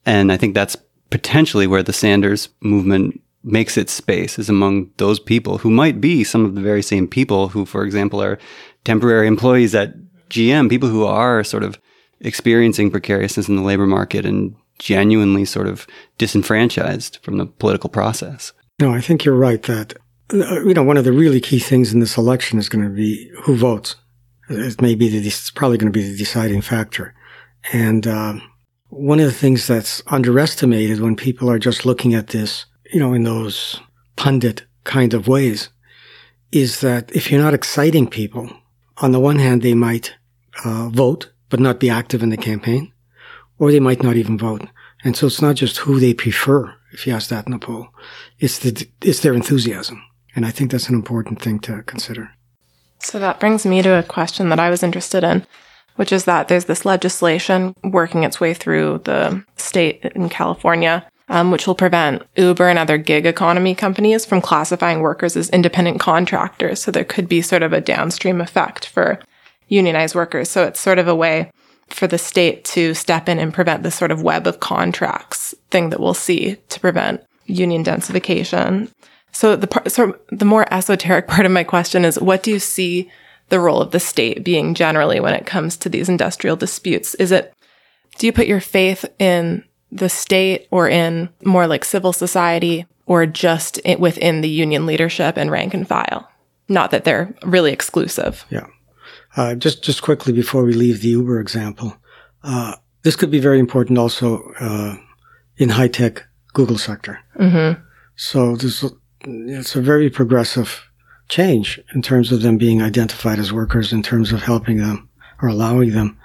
And 0.07 0.33
I 0.33 0.37
think 0.37 0.55
that's 0.55 0.77
potentially 1.11 1.67
where 1.67 1.83
the 1.83 1.93
Sanders 1.93 2.49
movement 2.61 3.21
makes 3.45 3.77
its 3.77 3.93
space 3.93 4.39
is 4.39 4.49
among 4.49 4.91
those 4.99 5.19
people 5.19 5.59
who 5.59 5.71
might 5.71 6.01
be 6.01 6.23
some 6.23 6.45
of 6.45 6.55
the 6.55 6.61
very 6.61 6.83
same 6.83 7.09
people 7.09 7.49
who, 7.49 7.67
for 7.67 7.85
example, 7.85 8.23
are 8.23 8.39
temporary 8.85 9.27
employees 9.27 9.75
at 9.75 9.95
GM, 10.31 10.71
people 10.71 10.89
who 10.89 11.05
are 11.05 11.43
sort 11.43 11.65
of 11.65 11.79
experiencing 12.21 12.91
precariousness 12.91 13.49
in 13.49 13.57
the 13.57 13.63
labor 13.63 13.87
market 13.87 14.25
and 14.25 14.55
genuinely 14.79 15.45
sort 15.45 15.67
of 15.67 15.87
disenfranchised 16.19 17.19
from 17.23 17.37
the 17.37 17.47
political 17.47 17.91
process. 17.91 18.53
No, 18.81 18.93
I 18.93 19.01
think 19.01 19.25
you're 19.25 19.37
right 19.37 19.63
that, 19.65 19.95
you 20.33 20.75
know, 20.75 20.83
one 20.83 20.97
of 20.97 21.05
the 21.05 21.13
really 21.13 21.41
key 21.41 21.59
things 21.59 21.93
in 21.93 22.01
this 22.01 22.17
election 22.17 22.59
is 22.59 22.69
going 22.69 22.85
to 22.85 22.91
be 22.91 23.31
who 23.43 23.57
votes. 23.57 23.97
It 24.53 24.81
may 24.83 24.95
be 24.95 25.09
the, 25.09 25.27
it's 25.27 25.51
probably 25.51 25.79
going 25.79 25.93
to 25.93 25.99
be 25.99 26.09
the 26.09 26.17
deciding 26.17 26.63
factor. 26.63 27.15
And, 27.73 28.07
uh, 28.07 28.35
one 28.93 29.21
of 29.21 29.25
the 29.25 29.33
things 29.33 29.67
that's 29.67 30.03
underestimated 30.09 31.01
when 31.01 31.17
people 31.17 31.49
are 31.49 31.59
just 31.59 31.87
looking 31.87 32.13
at 32.13 32.29
this, 32.29 32.67
you 32.93 33.01
know, 33.01 33.15
in 33.15 33.23
those 33.23 33.81
pundit 34.17 34.67
kind 34.85 35.15
of 35.15 35.27
ways 35.27 35.71
is 36.53 36.83
that 36.83 37.11
if 37.17 37.31
you're 37.31 37.41
not 37.41 37.55
exciting 37.55 38.07
people, 38.07 38.51
on 38.99 39.13
the 39.13 39.21
one 39.21 39.39
hand, 39.39 39.63
they 39.63 39.73
might 39.73 40.15
uh, 40.65 40.91
vote 40.91 41.31
but 41.49 41.61
not 41.61 41.81
be 41.81 41.91
active 41.91 42.23
in 42.23 42.29
the 42.29 42.37
campaign, 42.37 42.93
or 43.59 43.71
they 43.71 43.81
might 43.81 44.03
not 44.03 44.17
even 44.17 44.39
vote. 44.39 44.63
And 45.05 45.17
so 45.17 45.27
it's 45.27 45.43
not 45.43 45.57
just 45.57 45.79
who 45.79 45.99
they 45.99 46.15
prefer, 46.15 46.75
if 46.93 47.07
you 47.07 47.15
ask 47.15 47.29
that 47.31 47.47
in 47.47 47.53
a 47.53 47.59
poll, 47.59 47.89
it's 48.39 48.59
the 48.59 48.87
it's 49.03 49.21
their 49.21 49.35
enthusiasm, 49.35 50.03
and 50.37 50.47
I 50.47 50.51
think 50.51 50.71
that's 50.71 50.89
an 50.89 50.95
important 50.95 51.41
thing 51.43 51.59
to 51.61 51.83
consider. 51.83 52.31
So 53.03 53.19
that 53.19 53.41
brings 53.41 53.67
me 53.67 53.83
to 53.83 53.99
a 53.99 54.03
question 54.03 54.49
that 54.49 54.61
I 54.61 54.71
was 54.71 54.83
interested 54.83 55.25
in, 55.25 55.45
which 55.97 56.13
is 56.13 56.25
that 56.25 56.49
there's 56.49 56.67
this 56.67 56.85
legislation 56.85 57.75
working 57.85 58.23
its 58.25 58.41
way 58.41 58.55
through 58.55 59.03
the 59.05 59.45
state 59.57 60.05
in 60.15 60.29
California 60.29 61.07
um, 61.33 61.51
which 61.51 61.67
will 61.67 61.75
prevent 61.75 62.23
Uber 62.37 62.69
and 62.69 62.79
other 62.79 62.99
gig 62.99 63.25
economy 63.25 63.75
companies 63.75 64.27
from 64.27 64.43
classifying 64.43 65.01
workers 65.01 65.35
as 65.35 65.49
independent 65.49 65.99
contractors. 65.99 66.83
So 66.83 66.91
there 66.91 67.05
could 67.05 67.27
be 67.27 67.41
sort 67.41 67.63
of 67.63 67.73
a 67.73 67.81
downstream 67.81 68.41
effect 68.41 68.87
for 68.87 69.19
unionized 69.69 70.15
workers. 70.15 70.51
So 70.51 70.65
it's 70.65 70.79
sort 70.79 70.99
of 70.99 71.09
a 71.09 71.15
way 71.15 71.51
for 71.89 72.07
the 72.07 72.19
state 72.19 72.65
to 72.65 72.93
step 72.93 73.31
in 73.31 73.39
and 73.39 73.53
prevent 73.53 73.83
this 73.83 73.95
sort 73.95 74.11
of 74.11 74.23
web 74.23 74.47
of 74.47 74.61
contracts 74.61 75.55
thing 75.71 75.89
that 75.89 76.01
we'll 76.01 76.13
see 76.13 76.57
to 76.69 76.81
prevent 76.81 77.23
union 77.47 77.83
densification. 77.83 78.91
So 79.33 79.57
the 79.57 79.67
part, 79.67 79.91
so 79.91 80.17
the 80.31 80.45
more 80.45 80.73
esoteric 80.73 81.27
part 81.29 81.47
of 81.47 81.53
my 81.53 81.65
question 81.65 82.05
is, 82.05 82.21
what 82.21 82.43
do 82.43 82.51
you 82.51 82.59
see 82.59 83.11
the 83.49 83.61
role 83.61 83.83
of 83.83 83.91
the 83.91 84.01
state 84.01 84.45
being 84.45 84.75
generally 84.75 85.21
when 85.21 85.35
it 85.35 85.47
comes 85.47 85.77
to 85.79 85.89
these 85.89 86.09
industrial 86.09 86.57
disputes? 86.57 87.15
Is 87.17 87.33
it, 87.33 87.53
do 88.19 88.27
you 88.27 88.33
put 88.33 88.47
your 88.47 88.61
faith 88.61 89.05
in 89.19 89.65
the 89.91 90.09
state 90.09 90.69
or 90.71 90.89
in 90.89 91.29
more 91.45 91.67
like 91.67 91.85
civil 91.85 92.13
society 92.13 92.87
or 93.07 93.27
just 93.27 93.81
within 93.99 94.41
the 94.41 94.49
union 94.49 94.87
leadership 94.87 95.37
and 95.37 95.51
rank 95.51 95.75
and 95.75 95.87
file? 95.87 96.29
Not 96.69 96.91
that 96.93 97.05
they're 97.05 97.35
really 97.43 97.73
exclusive. 97.73 98.47
Yeah. 98.49 98.67
Uh, 99.37 99.55
just 99.55 99.83
just 99.83 100.03
quickly 100.03 100.33
before 100.33 100.63
we 100.63 100.75
leave 100.75 101.01
the 101.01 101.09
Uber 101.09 101.41
example, 101.41 101.97
uh, 102.45 102.77
this 103.03 103.17
could 103.17 103.31
be 103.31 103.41
very 103.41 103.59
important 103.59 103.99
also 103.99 104.43
uh, 104.61 104.97
in 105.57 105.71
high 105.71 105.89
tech 105.89 106.25
Google 106.53 106.79
sector. 106.79 107.19
Mm-hmm. 107.39 107.81
So 108.17 108.57
this 108.57 108.85
it's 109.25 109.77
a 109.77 109.81
very 109.81 110.11
progressive 110.11 110.89
change 111.29 111.81
in 111.95 112.03
terms 112.03 112.33
of 112.33 112.43
them 112.43 112.59
being 112.59 112.83
identified 112.83 113.39
as 113.39 113.53
workers, 113.53 113.93
in 113.93 114.03
terms 114.03 114.33
of 114.33 114.43
helping 114.43 114.79
them 114.79 115.09
or 115.41 115.49
allowing 115.49 115.91
them 115.91 116.19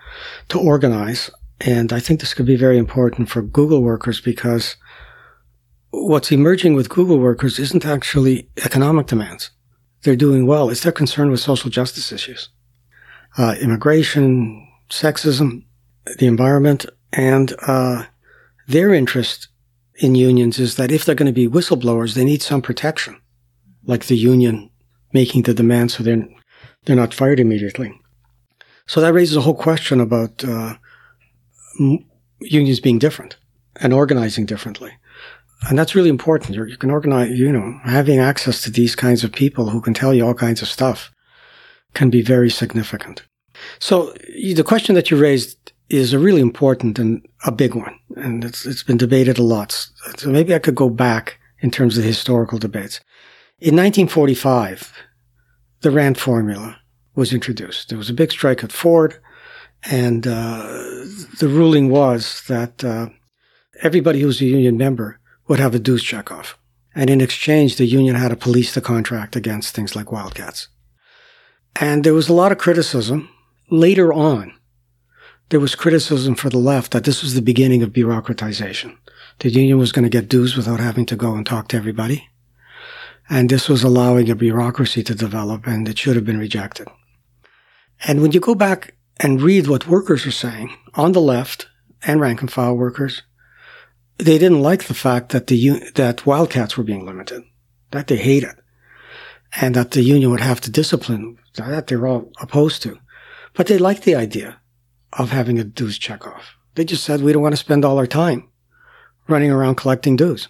to 0.50 0.60
organize. 0.60 1.30
And 1.62 1.92
I 1.92 2.00
think 2.00 2.20
this 2.20 2.34
could 2.34 2.46
be 2.46 2.56
very 2.56 2.78
important 2.78 3.30
for 3.30 3.42
Google 3.42 3.82
workers 3.82 4.22
because 4.22 4.76
what's 5.92 6.32
emerging 6.32 6.76
with 6.76 6.90
Google 6.90 7.20
workers 7.20 7.60
isn't 7.60 7.86
actually 7.86 8.50
economic 8.64 9.08
demands. 9.08 9.52
They're 10.04 10.16
doing 10.16 10.46
well. 10.46 10.70
It's 10.70 10.84
their 10.84 10.92
concern 10.92 11.32
with 11.32 11.40
social 11.40 11.70
justice 11.70 12.12
issues 12.12 12.50
uh, 13.38 13.56
immigration, 13.60 14.68
sexism, 14.90 15.64
the 16.18 16.28
environment, 16.28 16.86
and 17.14 17.54
uh, 17.68 18.06
their 18.68 18.94
interest 18.94 19.50
in 20.00 20.16
unions 20.16 20.60
is 20.60 20.76
that 20.76 20.92
if 20.92 21.06
they're 21.06 21.16
going 21.16 21.34
to 21.34 21.34
be 21.34 21.48
whistleblowers, 21.48 22.14
they 22.14 22.26
need 22.26 22.42
some 22.42 22.62
protection, 22.62 23.20
like 23.86 24.06
the 24.06 24.18
union 24.18 24.70
making 25.14 25.44
the 25.44 25.54
demand 25.54 25.92
so 25.92 26.04
they're, 26.04 26.28
they're 26.86 26.96
not 26.96 27.14
fired 27.14 27.40
immediately. 27.40 28.00
So 28.86 29.02
that 29.02 29.14
raises 29.14 29.36
a 29.36 29.42
whole 29.42 29.56
question 29.56 30.00
about 30.00 30.44
uh, 30.44 30.76
unions 32.40 32.80
being 32.80 33.00
different 33.00 33.38
and 33.82 33.94
organizing 33.94 34.46
differently. 34.46 34.92
And 35.70 35.78
that's 35.78 35.96
really 35.96 36.10
important. 36.10 36.56
You're, 36.56 36.68
you 36.68 36.78
can 36.78 36.92
organize, 36.92 37.38
you 37.38 37.52
know, 37.52 37.80
having 37.84 38.20
access 38.20 38.62
to 38.62 38.72
these 38.72 38.96
kinds 38.96 39.24
of 39.24 39.32
people 39.32 39.70
who 39.70 39.82
can 39.82 39.94
tell 39.94 40.14
you 40.14 40.26
all 40.26 40.34
kinds 40.34 40.62
of 40.62 40.68
stuff 40.68 41.12
can 41.94 42.10
be 42.10 42.22
very 42.22 42.50
significant. 42.50 43.24
So 43.80 44.14
the 44.54 44.64
question 44.64 44.96
that 44.96 45.10
you 45.10 45.18
raised 45.18 45.74
is 45.90 46.14
a 46.14 46.20
really 46.20 46.42
important 46.42 47.00
and 47.00 47.26
a 47.46 47.52
big 47.52 47.74
one. 47.74 47.98
And 48.20 48.44
it's, 48.44 48.66
it's 48.66 48.84
been 48.84 48.98
debated 48.98 49.38
a 49.38 49.44
lot. 49.44 49.90
So 50.18 50.30
maybe 50.30 50.54
I 50.54 50.60
could 50.60 50.76
go 50.76 50.90
back 50.90 51.40
in 51.60 51.72
terms 51.72 51.98
of 51.98 52.04
historical 52.04 52.58
debates. 52.58 53.00
In 53.60 53.76
1945, 53.76 54.94
the 55.82 55.92
Rand 55.92 56.18
formula 56.18 56.80
was 57.16 57.34
introduced. 57.34 57.90
There 57.90 57.98
was 57.98 58.10
a 58.10 58.14
big 58.14 58.32
strike 58.32 58.64
at 58.64 58.72
Ford, 58.72 59.20
and 59.84 60.28
uh, 60.28 60.68
the 61.40 61.50
ruling 61.50 61.90
was 61.90 62.44
that 62.48 62.84
uh, 62.84 63.10
everybody 63.82 64.22
who 64.22 64.28
was 64.28 64.42
a 64.42 64.46
union 64.46 64.78
member 64.78 65.20
would 65.48 65.60
have 65.60 65.74
a 65.74 65.80
dues 65.80 66.04
checkoff. 66.04 66.54
And 66.94 67.10
in 67.10 67.22
exchange, 67.22 67.76
the 67.76 67.86
union 67.86 68.16
had 68.16 68.30
to 68.30 68.36
police 68.36 68.74
the 68.74 68.82
contract 68.82 69.36
against 69.36 69.76
things 69.76 69.96
like 69.96 70.12
wildcats. 70.12 70.68
And 71.80 72.04
there 72.04 72.14
was 72.14 72.30
a 72.30 72.34
lot 72.34 72.52
of 72.52 72.58
criticism. 72.58 73.30
Later 73.70 74.12
on, 74.12 74.57
there 75.50 75.60
was 75.60 75.76
criticism 75.76 76.36
for 76.36 76.50
the 76.50 76.58
left 76.58 76.92
that 76.92 77.06
this 77.06 77.22
was 77.22 77.34
the 77.34 77.42
beginning 77.42 77.82
of 77.82 77.92
bureaucratization. 77.92 78.98
The 79.40 79.50
union 79.50 79.78
was 79.78 79.92
going 79.92 80.04
to 80.04 80.10
get 80.10 80.30
dues 80.30 80.58
without 80.58 80.80
having 80.80 81.06
to 81.08 81.16
go 81.16 81.36
and 81.36 81.46
talk 81.46 81.70
to 81.70 81.78
everybody. 81.78 82.28
And 83.30 83.50
this 83.50 83.70
was 83.70 83.84
allowing 83.84 84.30
a 84.30 84.36
bureaucracy 84.36 85.04
to 85.04 85.16
develop 85.16 85.68
and 85.68 85.88
it 85.88 85.98
should 85.98 86.16
have 86.16 86.26
been 86.26 86.40
rejected. 86.40 86.88
And 88.06 88.22
when 88.22 88.32
you 88.32 88.40
go 88.40 88.56
back 88.56 88.96
and 89.20 89.42
read 89.42 89.68
what 89.68 89.88
workers 89.88 90.26
are 90.26 90.32
saying 90.32 90.76
on 90.96 91.12
the 91.12 91.22
left 91.22 91.68
and 92.06 92.20
rank 92.20 92.42
and 92.42 92.52
file 92.52 92.76
workers, 92.76 93.24
they 94.18 94.38
didn't 94.38 94.62
like 94.62 94.86
the 94.86 94.94
fact 94.94 95.30
that 95.30 95.48
the 95.48 95.92
that 95.96 96.26
wildcats 96.26 96.78
were 96.78 96.84
being 96.84 97.06
limited, 97.06 97.44
that 97.92 98.08
they 98.08 98.18
hated, 98.18 98.56
and 99.60 99.76
that 99.76 99.92
the 99.92 100.02
union 100.02 100.32
would 100.32 100.42
have 100.42 100.62
to 100.62 100.72
discipline 100.72 101.38
that 101.56 101.88
they're 101.88 102.08
all 102.08 102.32
opposed 102.40 102.82
to. 102.84 103.00
But 103.54 103.68
they 103.68 103.78
liked 103.78 104.04
the 104.04 104.16
idea 104.16 104.60
of 105.18 105.32
having 105.32 105.60
a 105.60 105.64
dues 105.64 106.00
checkoff. 106.00 106.42
They 106.76 106.86
just 106.86 107.04
said 107.04 107.22
we 107.22 107.34
don't 107.34 107.42
want 107.42 107.54
to 107.54 107.58
spend 107.58 107.84
all 107.84 107.98
our 107.98 108.08
time 108.08 108.48
running 109.28 109.52
around 109.52 109.76
collecting 109.76 110.16
dues. 110.16 110.48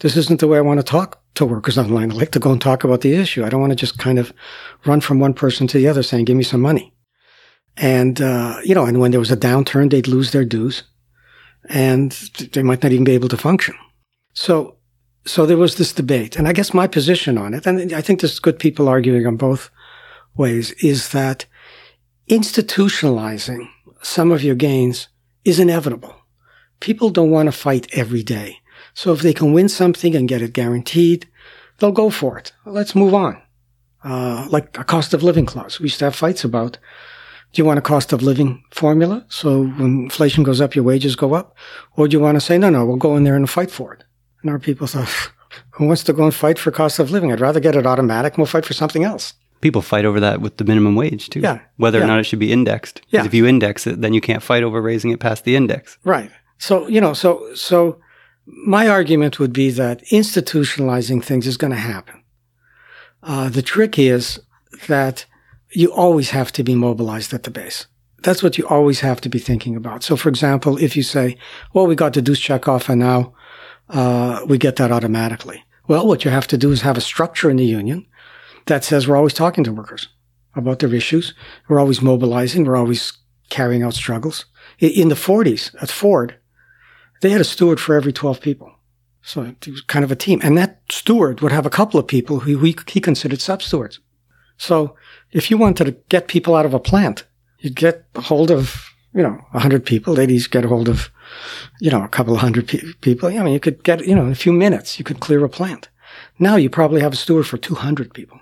This 0.00 0.16
isn't 0.16 0.40
the 0.40 0.48
way 0.48 0.58
I 0.58 0.62
want 0.62 0.78
to 0.78 0.84
talk 0.84 1.22
to 1.34 1.44
workers 1.44 1.78
online. 1.78 2.12
I 2.12 2.14
like 2.14 2.32
to 2.32 2.38
go 2.38 2.52
and 2.52 2.60
talk 2.60 2.84
about 2.84 3.02
the 3.02 3.14
issue. 3.14 3.44
I 3.44 3.48
don't 3.48 3.60
want 3.60 3.72
to 3.72 3.76
just 3.76 3.98
kind 3.98 4.18
of 4.18 4.32
run 4.84 5.00
from 5.00 5.20
one 5.20 5.34
person 5.34 5.66
to 5.68 5.78
the 5.78 5.88
other 5.88 6.02
saying, 6.02 6.24
give 6.24 6.36
me 6.36 6.42
some 6.42 6.60
money. 6.60 6.94
And, 7.76 8.20
uh, 8.20 8.58
you 8.64 8.74
know, 8.74 8.84
and 8.84 9.00
when 9.00 9.10
there 9.10 9.20
was 9.20 9.30
a 9.30 9.36
downturn, 9.36 9.90
they'd 9.90 10.08
lose 10.08 10.32
their 10.32 10.44
dues 10.44 10.84
and 11.68 12.12
they 12.52 12.62
might 12.62 12.82
not 12.82 12.92
even 12.92 13.04
be 13.04 13.12
able 13.12 13.28
to 13.28 13.36
function. 13.36 13.74
So, 14.32 14.76
so 15.26 15.46
there 15.46 15.56
was 15.56 15.76
this 15.76 15.92
debate. 15.92 16.36
And 16.36 16.48
I 16.48 16.52
guess 16.52 16.74
my 16.74 16.86
position 16.86 17.38
on 17.38 17.54
it, 17.54 17.66
and 17.66 17.92
I 17.92 18.00
think 18.00 18.20
there's 18.20 18.38
good 18.38 18.58
people 18.58 18.88
arguing 18.88 19.26
on 19.26 19.36
both 19.36 19.70
ways, 20.36 20.72
is 20.82 21.10
that 21.10 21.46
institutionalizing 22.28 23.68
some 24.02 24.32
of 24.32 24.42
your 24.42 24.54
gains 24.54 25.08
is 25.44 25.58
inevitable. 25.58 26.14
People 26.80 27.10
don't 27.10 27.30
want 27.30 27.46
to 27.46 27.52
fight 27.52 27.86
every 27.92 28.22
day. 28.22 28.58
So 28.94 29.12
if 29.12 29.20
they 29.20 29.32
can 29.32 29.52
win 29.52 29.68
something 29.68 30.14
and 30.14 30.28
get 30.28 30.42
it 30.42 30.52
guaranteed, 30.52 31.28
they'll 31.78 31.92
go 31.92 32.10
for 32.10 32.38
it. 32.38 32.52
Let's 32.64 32.94
move 32.94 33.14
on. 33.14 33.40
Uh, 34.02 34.46
like 34.50 34.78
a 34.78 34.84
cost 34.84 35.12
of 35.12 35.22
living 35.22 35.44
clause. 35.44 35.78
We 35.78 35.84
used 35.84 35.98
to 35.98 36.06
have 36.06 36.14
fights 36.14 36.44
about 36.44 36.78
do 37.52 37.60
you 37.60 37.66
want 37.66 37.80
a 37.80 37.82
cost 37.82 38.12
of 38.12 38.22
living 38.22 38.62
formula? 38.70 39.26
So 39.28 39.64
when 39.64 40.04
inflation 40.04 40.44
goes 40.44 40.60
up, 40.60 40.76
your 40.76 40.84
wages 40.84 41.16
go 41.16 41.34
up? 41.34 41.56
Or 41.96 42.06
do 42.06 42.16
you 42.16 42.20
want 42.20 42.36
to 42.36 42.40
say, 42.40 42.58
no, 42.58 42.70
no, 42.70 42.86
we'll 42.86 42.96
go 42.96 43.16
in 43.16 43.24
there 43.24 43.34
and 43.34 43.50
fight 43.50 43.72
for 43.72 43.92
it? 43.92 44.04
And 44.40 44.50
our 44.50 44.60
people 44.60 44.86
thought, 44.86 45.08
who 45.70 45.86
wants 45.86 46.04
to 46.04 46.12
go 46.12 46.24
and 46.24 46.34
fight 46.34 46.60
for 46.60 46.70
cost 46.70 47.00
of 47.00 47.10
living? 47.10 47.32
I'd 47.32 47.40
rather 47.40 47.58
get 47.58 47.74
it 47.74 47.86
automatic 47.86 48.34
and 48.34 48.38
we'll 48.38 48.46
fight 48.46 48.64
for 48.64 48.72
something 48.72 49.02
else. 49.02 49.34
People 49.60 49.82
fight 49.82 50.04
over 50.04 50.20
that 50.20 50.40
with 50.40 50.56
the 50.56 50.64
minimum 50.64 50.94
wage 50.94 51.28
too. 51.28 51.40
Yeah. 51.40 51.60
Whether 51.76 51.98
yeah. 51.98 52.04
or 52.04 52.06
not 52.06 52.20
it 52.20 52.24
should 52.24 52.38
be 52.38 52.52
indexed. 52.52 53.02
Yeah. 53.08 53.24
If 53.24 53.34
you 53.34 53.46
index 53.46 53.86
it, 53.86 54.00
then 54.00 54.14
you 54.14 54.20
can't 54.20 54.42
fight 54.42 54.62
over 54.62 54.80
raising 54.80 55.10
it 55.10 55.20
past 55.20 55.44
the 55.44 55.56
index. 55.56 55.98
Right. 56.04 56.30
So, 56.58 56.86
you 56.88 57.00
know, 57.00 57.12
so, 57.12 57.54
so 57.54 58.00
my 58.46 58.88
argument 58.88 59.38
would 59.38 59.52
be 59.52 59.70
that 59.70 60.04
institutionalizing 60.06 61.22
things 61.22 61.46
is 61.46 61.56
going 61.56 61.72
to 61.72 61.76
happen. 61.76 62.22
Uh, 63.22 63.48
the 63.48 63.62
trick 63.62 63.98
is 63.98 64.40
that 64.88 65.26
you 65.72 65.92
always 65.92 66.30
have 66.30 66.52
to 66.52 66.62
be 66.62 66.74
mobilized 66.74 67.32
at 67.32 67.44
the 67.44 67.50
base. 67.50 67.86
That's 68.22 68.42
what 68.42 68.58
you 68.58 68.66
always 68.66 69.00
have 69.00 69.20
to 69.22 69.28
be 69.28 69.38
thinking 69.38 69.76
about. 69.76 70.02
So, 70.02 70.16
for 70.16 70.28
example, 70.28 70.76
if 70.78 70.96
you 70.96 71.02
say, 71.02 71.36
well, 71.72 71.86
we 71.86 71.94
got 71.94 72.12
the 72.12 72.22
dues 72.22 72.40
check 72.40 72.68
off 72.68 72.88
and 72.88 73.00
now 73.00 73.34
uh, 73.88 74.40
we 74.46 74.58
get 74.58 74.76
that 74.76 74.92
automatically. 74.92 75.64
Well, 75.88 76.06
what 76.06 76.24
you 76.24 76.30
have 76.30 76.46
to 76.48 76.58
do 76.58 76.70
is 76.70 76.82
have 76.82 76.98
a 76.98 77.00
structure 77.00 77.50
in 77.50 77.56
the 77.56 77.64
union 77.64 78.06
that 78.66 78.84
says 78.84 79.06
we're 79.06 79.16
always 79.16 79.34
talking 79.34 79.64
to 79.64 79.72
workers 79.72 80.08
about 80.54 80.78
their 80.80 80.94
issues. 80.94 81.34
We're 81.68 81.80
always 81.80 82.02
mobilizing. 82.02 82.64
We're 82.64 82.76
always 82.76 83.12
carrying 83.48 83.82
out 83.82 83.94
struggles. 83.94 84.46
In 84.78 85.08
the 85.08 85.14
40s 85.14 85.74
at 85.82 85.90
Ford, 85.90 86.36
they 87.20 87.30
had 87.30 87.40
a 87.40 87.44
steward 87.44 87.80
for 87.80 87.94
every 87.94 88.12
12 88.12 88.40
people. 88.40 88.72
So 89.22 89.42
it 89.42 89.66
was 89.68 89.82
kind 89.82 90.04
of 90.04 90.10
a 90.10 90.16
team. 90.16 90.40
And 90.42 90.56
that 90.56 90.80
steward 90.90 91.40
would 91.40 91.52
have 91.52 91.66
a 91.66 91.70
couple 91.70 92.00
of 92.00 92.06
people 92.06 92.40
who 92.40 92.58
he, 92.58 92.76
he 92.86 93.00
considered 93.00 93.40
sub 93.40 93.62
stewards. 93.62 94.00
So 94.56 94.96
if 95.32 95.50
you 95.50 95.58
wanted 95.58 95.84
to 95.84 95.96
get 96.08 96.28
people 96.28 96.54
out 96.54 96.66
of 96.66 96.74
a 96.74 96.80
plant, 96.80 97.24
you'd 97.58 97.76
get 97.76 98.06
hold 98.16 98.50
of, 98.50 98.86
you 99.14 99.22
know, 99.22 99.38
a 99.52 99.60
hundred 99.60 99.84
people. 99.84 100.14
They'd 100.14 100.50
get 100.50 100.64
hold 100.64 100.88
of, 100.88 101.10
you 101.80 101.90
know, 101.90 102.02
a 102.02 102.08
couple 102.08 102.34
of 102.34 102.40
hundred 102.40 102.68
pe- 102.68 102.92
people. 103.00 103.28
I 103.28 103.42
mean, 103.42 103.52
you 103.52 103.60
could 103.60 103.82
get, 103.84 104.06
you 104.06 104.14
know, 104.14 104.24
in 104.24 104.32
a 104.32 104.36
few 104.36 104.52
minutes, 104.52 104.98
you 104.98 105.04
could 105.04 105.20
clear 105.20 105.44
a 105.44 105.48
plant. 105.48 105.88
Now 106.38 106.56
you 106.56 106.70
probably 106.70 107.00
have 107.00 107.12
a 107.12 107.16
steward 107.16 107.46
for 107.46 107.58
200 107.58 108.14
people. 108.14 108.40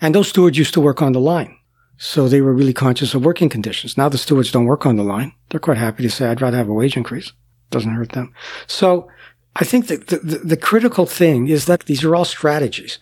And 0.00 0.14
those 0.14 0.28
stewards 0.28 0.58
used 0.58 0.74
to 0.74 0.80
work 0.80 1.02
on 1.02 1.12
the 1.12 1.20
line. 1.20 1.56
So 1.98 2.28
they 2.28 2.40
were 2.40 2.54
really 2.54 2.72
conscious 2.72 3.14
of 3.14 3.24
working 3.24 3.50
conditions. 3.50 3.98
Now 3.98 4.08
the 4.08 4.16
stewards 4.16 4.50
don't 4.50 4.64
work 4.64 4.86
on 4.86 4.96
the 4.96 5.02
line. 5.02 5.32
They're 5.50 5.60
quite 5.60 5.76
happy 5.76 6.02
to 6.02 6.10
say, 6.10 6.28
I'd 6.28 6.40
rather 6.40 6.56
have 6.56 6.68
a 6.68 6.72
wage 6.72 6.96
increase. 6.96 7.32
Doesn't 7.70 7.92
hurt 7.92 8.12
them. 8.12 8.32
So 8.66 9.08
I 9.56 9.64
think 9.64 9.88
that 9.88 10.06
the, 10.06 10.18
the, 10.18 10.38
the, 10.38 10.56
critical 10.56 11.06
thing 11.06 11.48
is 11.48 11.66
that 11.66 11.86
these 11.86 12.04
are 12.04 12.14
all 12.14 12.24
strategies 12.24 12.98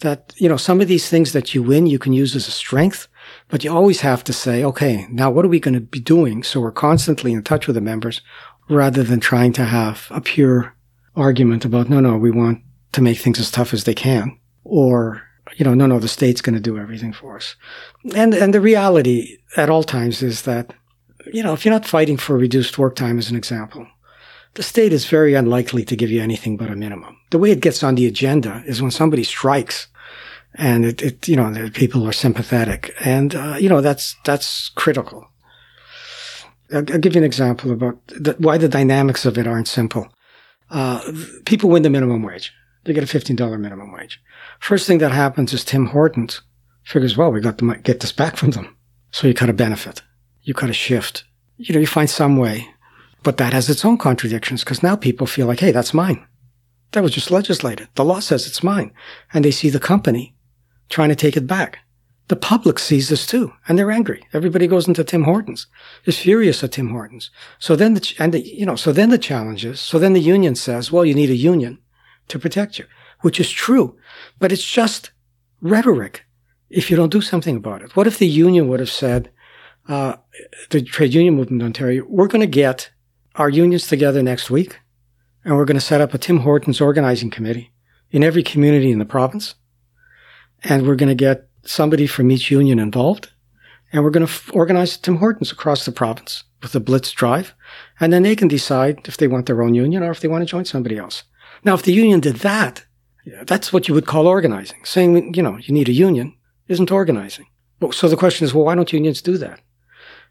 that, 0.00 0.34
you 0.36 0.48
know, 0.48 0.56
some 0.56 0.80
of 0.80 0.88
these 0.88 1.08
things 1.08 1.32
that 1.32 1.54
you 1.54 1.62
win, 1.62 1.86
you 1.86 1.98
can 1.98 2.12
use 2.12 2.34
as 2.34 2.48
a 2.48 2.52
strength, 2.52 3.06
but 3.48 3.62
you 3.62 3.70
always 3.70 4.00
have 4.00 4.24
to 4.24 4.32
say, 4.32 4.64
okay, 4.64 5.06
now 5.10 5.30
what 5.30 5.44
are 5.44 5.48
we 5.48 5.60
going 5.60 5.74
to 5.74 5.80
be 5.80 6.00
doing? 6.00 6.42
So 6.42 6.60
we're 6.60 6.72
constantly 6.72 7.32
in 7.32 7.42
touch 7.42 7.66
with 7.66 7.74
the 7.74 7.82
members 7.82 8.22
rather 8.68 9.02
than 9.02 9.20
trying 9.20 9.52
to 9.54 9.64
have 9.64 10.08
a 10.10 10.20
pure 10.20 10.74
argument 11.14 11.64
about, 11.64 11.90
no, 11.90 12.00
no, 12.00 12.16
we 12.16 12.30
want 12.30 12.62
to 12.92 13.02
make 13.02 13.18
things 13.18 13.38
as 13.38 13.50
tough 13.50 13.74
as 13.74 13.84
they 13.84 13.94
can 13.94 14.38
or, 14.64 15.22
you 15.56 15.64
know, 15.64 15.74
no, 15.74 15.86
no, 15.86 15.98
the 15.98 16.08
state's 16.08 16.40
going 16.40 16.54
to 16.54 16.60
do 16.60 16.78
everything 16.78 17.12
for 17.12 17.36
us. 17.36 17.56
And, 18.14 18.34
and 18.34 18.54
the 18.54 18.60
reality 18.60 19.38
at 19.56 19.70
all 19.70 19.82
times 19.82 20.22
is 20.22 20.42
that, 20.42 20.72
you 21.32 21.42
know, 21.42 21.52
if 21.52 21.64
you're 21.64 21.74
not 21.74 21.86
fighting 21.86 22.16
for 22.16 22.36
reduced 22.36 22.78
work 22.78 22.96
time 22.96 23.18
as 23.18 23.30
an 23.30 23.36
example, 23.36 23.86
the 24.54 24.62
state 24.62 24.92
is 24.92 25.06
very 25.06 25.34
unlikely 25.34 25.84
to 25.84 25.96
give 25.96 26.10
you 26.10 26.22
anything 26.22 26.56
but 26.56 26.70
a 26.70 26.76
minimum. 26.76 27.16
The 27.30 27.38
way 27.38 27.50
it 27.50 27.60
gets 27.60 27.82
on 27.82 27.94
the 27.94 28.06
agenda 28.06 28.62
is 28.66 28.82
when 28.82 28.90
somebody 28.90 29.24
strikes 29.24 29.88
and 30.54 30.84
it, 30.84 31.02
it 31.02 31.28
you 31.28 31.36
know, 31.36 31.70
people 31.70 32.06
are 32.08 32.12
sympathetic. 32.12 32.94
And, 33.00 33.34
uh, 33.34 33.56
you 33.58 33.68
know, 33.68 33.80
that's, 33.80 34.16
that's 34.24 34.70
critical. 34.70 35.28
I'll, 36.72 36.78
I'll, 36.92 36.98
give 36.98 37.14
you 37.14 37.20
an 37.20 37.24
example 37.24 37.70
about 37.70 38.04
the, 38.08 38.34
why 38.38 38.58
the 38.58 38.68
dynamics 38.68 39.24
of 39.24 39.38
it 39.38 39.46
aren't 39.46 39.68
simple. 39.68 40.08
Uh, 40.70 41.00
people 41.44 41.70
win 41.70 41.82
the 41.82 41.90
minimum 41.90 42.22
wage. 42.22 42.52
They 42.90 42.94
get 42.94 43.14
a 43.14 43.18
$15 43.18 43.60
minimum 43.60 43.92
wage. 43.92 44.20
First 44.58 44.88
thing 44.88 44.98
that 44.98 45.12
happens 45.12 45.52
is 45.52 45.64
Tim 45.64 45.86
Hortons 45.86 46.42
figures, 46.82 47.16
well, 47.16 47.30
we 47.30 47.40
got 47.40 47.58
to 47.58 47.74
get 47.76 48.00
this 48.00 48.10
back 48.10 48.36
from 48.36 48.50
them. 48.50 48.76
So 49.12 49.28
you 49.28 49.34
cut 49.34 49.48
a 49.48 49.52
benefit. 49.52 50.02
You 50.42 50.54
cut 50.54 50.70
a 50.70 50.72
shift. 50.74 51.22
You 51.56 51.72
know, 51.72 51.80
you 51.80 51.86
find 51.86 52.10
some 52.10 52.36
way 52.36 52.68
but 53.22 53.36
that 53.36 53.52
has 53.52 53.68
its 53.68 53.84
own 53.84 53.98
contradictions 53.98 54.64
because 54.64 54.82
now 54.82 54.96
people 54.96 55.26
feel 55.26 55.46
like, 55.46 55.60
hey, 55.60 55.72
that's 55.72 55.94
mine. 55.94 56.26
That 56.92 57.02
was 57.02 57.12
just 57.12 57.30
legislated. 57.30 57.88
The 57.94 58.04
law 58.04 58.20
says 58.20 58.46
it's 58.46 58.62
mine. 58.62 58.92
And 59.32 59.44
they 59.44 59.50
see 59.50 59.70
the 59.70 59.80
company 59.80 60.34
trying 60.88 61.10
to 61.10 61.14
take 61.14 61.36
it 61.36 61.46
back. 61.46 61.78
The 62.28 62.36
public 62.36 62.78
sees 62.78 63.08
this 63.08 63.26
too, 63.26 63.52
and 63.66 63.76
they're 63.76 63.90
angry. 63.90 64.24
Everybody 64.32 64.68
goes 64.68 64.86
into 64.86 65.02
Tim 65.02 65.24
Hortons, 65.24 65.66
is 66.04 66.18
furious 66.18 66.62
at 66.62 66.72
Tim 66.72 66.90
Hortons. 66.90 67.30
So 67.58 67.74
then, 67.74 67.94
the, 67.94 68.14
and 68.20 68.32
the, 68.32 68.40
you 68.40 68.64
know, 68.64 68.76
so 68.76 68.92
then 68.92 69.10
the 69.10 69.18
challenge 69.18 69.64
is, 69.64 69.80
so 69.80 69.98
then 69.98 70.12
the 70.12 70.20
union 70.20 70.54
says, 70.54 70.92
well, 70.92 71.04
you 71.04 71.14
need 71.14 71.30
a 71.30 71.36
union 71.36 71.78
to 72.30 72.38
protect 72.38 72.78
you, 72.78 72.86
which 73.20 73.38
is 73.38 73.50
true, 73.50 73.96
but 74.38 74.52
it's 74.52 74.64
just 74.64 75.10
rhetoric 75.60 76.24
if 76.68 76.90
you 76.90 76.96
don't 76.96 77.12
do 77.12 77.20
something 77.20 77.56
about 77.56 77.82
it. 77.82 77.96
What 77.96 78.06
if 78.06 78.18
the 78.18 78.26
union 78.26 78.68
would 78.68 78.80
have 78.80 78.90
said, 78.90 79.30
uh, 79.88 80.16
the 80.70 80.82
trade 80.82 81.14
union 81.14 81.34
movement 81.34 81.62
in 81.62 81.66
Ontario, 81.66 82.04
we're 82.08 82.28
going 82.28 82.40
to 82.40 82.46
get 82.46 82.90
our 83.34 83.48
unions 83.48 83.86
together 83.86 84.22
next 84.22 84.50
week 84.50 84.78
and 85.44 85.56
we're 85.56 85.64
going 85.64 85.76
to 85.76 85.80
set 85.80 86.00
up 86.00 86.14
a 86.14 86.18
Tim 86.18 86.38
Hortons 86.38 86.80
organizing 86.80 87.30
committee 87.30 87.72
in 88.10 88.22
every 88.22 88.42
community 88.42 88.90
in 88.90 88.98
the 88.98 89.04
province. 89.04 89.54
And 90.62 90.86
we're 90.86 90.96
going 90.96 91.08
to 91.08 91.14
get 91.14 91.48
somebody 91.64 92.06
from 92.06 92.30
each 92.30 92.50
union 92.50 92.78
involved. 92.78 93.30
And 93.92 94.04
we're 94.04 94.10
going 94.10 94.26
to 94.26 94.32
f- 94.32 94.50
organize 94.52 94.96
Tim 94.96 95.16
Hortons 95.16 95.50
across 95.50 95.84
the 95.84 95.92
province 95.92 96.44
with 96.62 96.74
a 96.74 96.80
blitz 96.80 97.10
drive. 97.12 97.54
And 97.98 98.12
then 98.12 98.22
they 98.22 98.36
can 98.36 98.48
decide 98.48 99.00
if 99.08 99.16
they 99.16 99.26
want 99.26 99.46
their 99.46 99.62
own 99.62 99.74
union 99.74 100.02
or 100.02 100.10
if 100.10 100.20
they 100.20 100.28
want 100.28 100.42
to 100.42 100.46
join 100.46 100.64
somebody 100.64 100.98
else. 100.98 101.24
Now, 101.64 101.74
if 101.74 101.82
the 101.82 101.92
union 101.92 102.20
did 102.20 102.36
that, 102.36 102.84
that's 103.44 103.72
what 103.72 103.88
you 103.88 103.94
would 103.94 104.06
call 104.06 104.26
organizing. 104.26 104.84
Saying, 104.84 105.34
you 105.34 105.42
know, 105.42 105.58
you 105.58 105.74
need 105.74 105.88
a 105.88 105.92
union 105.92 106.36
isn't 106.68 106.90
organizing. 106.90 107.46
So 107.92 108.08
the 108.08 108.16
question 108.16 108.44
is, 108.44 108.54
well, 108.54 108.64
why 108.64 108.74
don't 108.74 108.92
unions 108.92 109.22
do 109.22 109.38
that? 109.38 109.60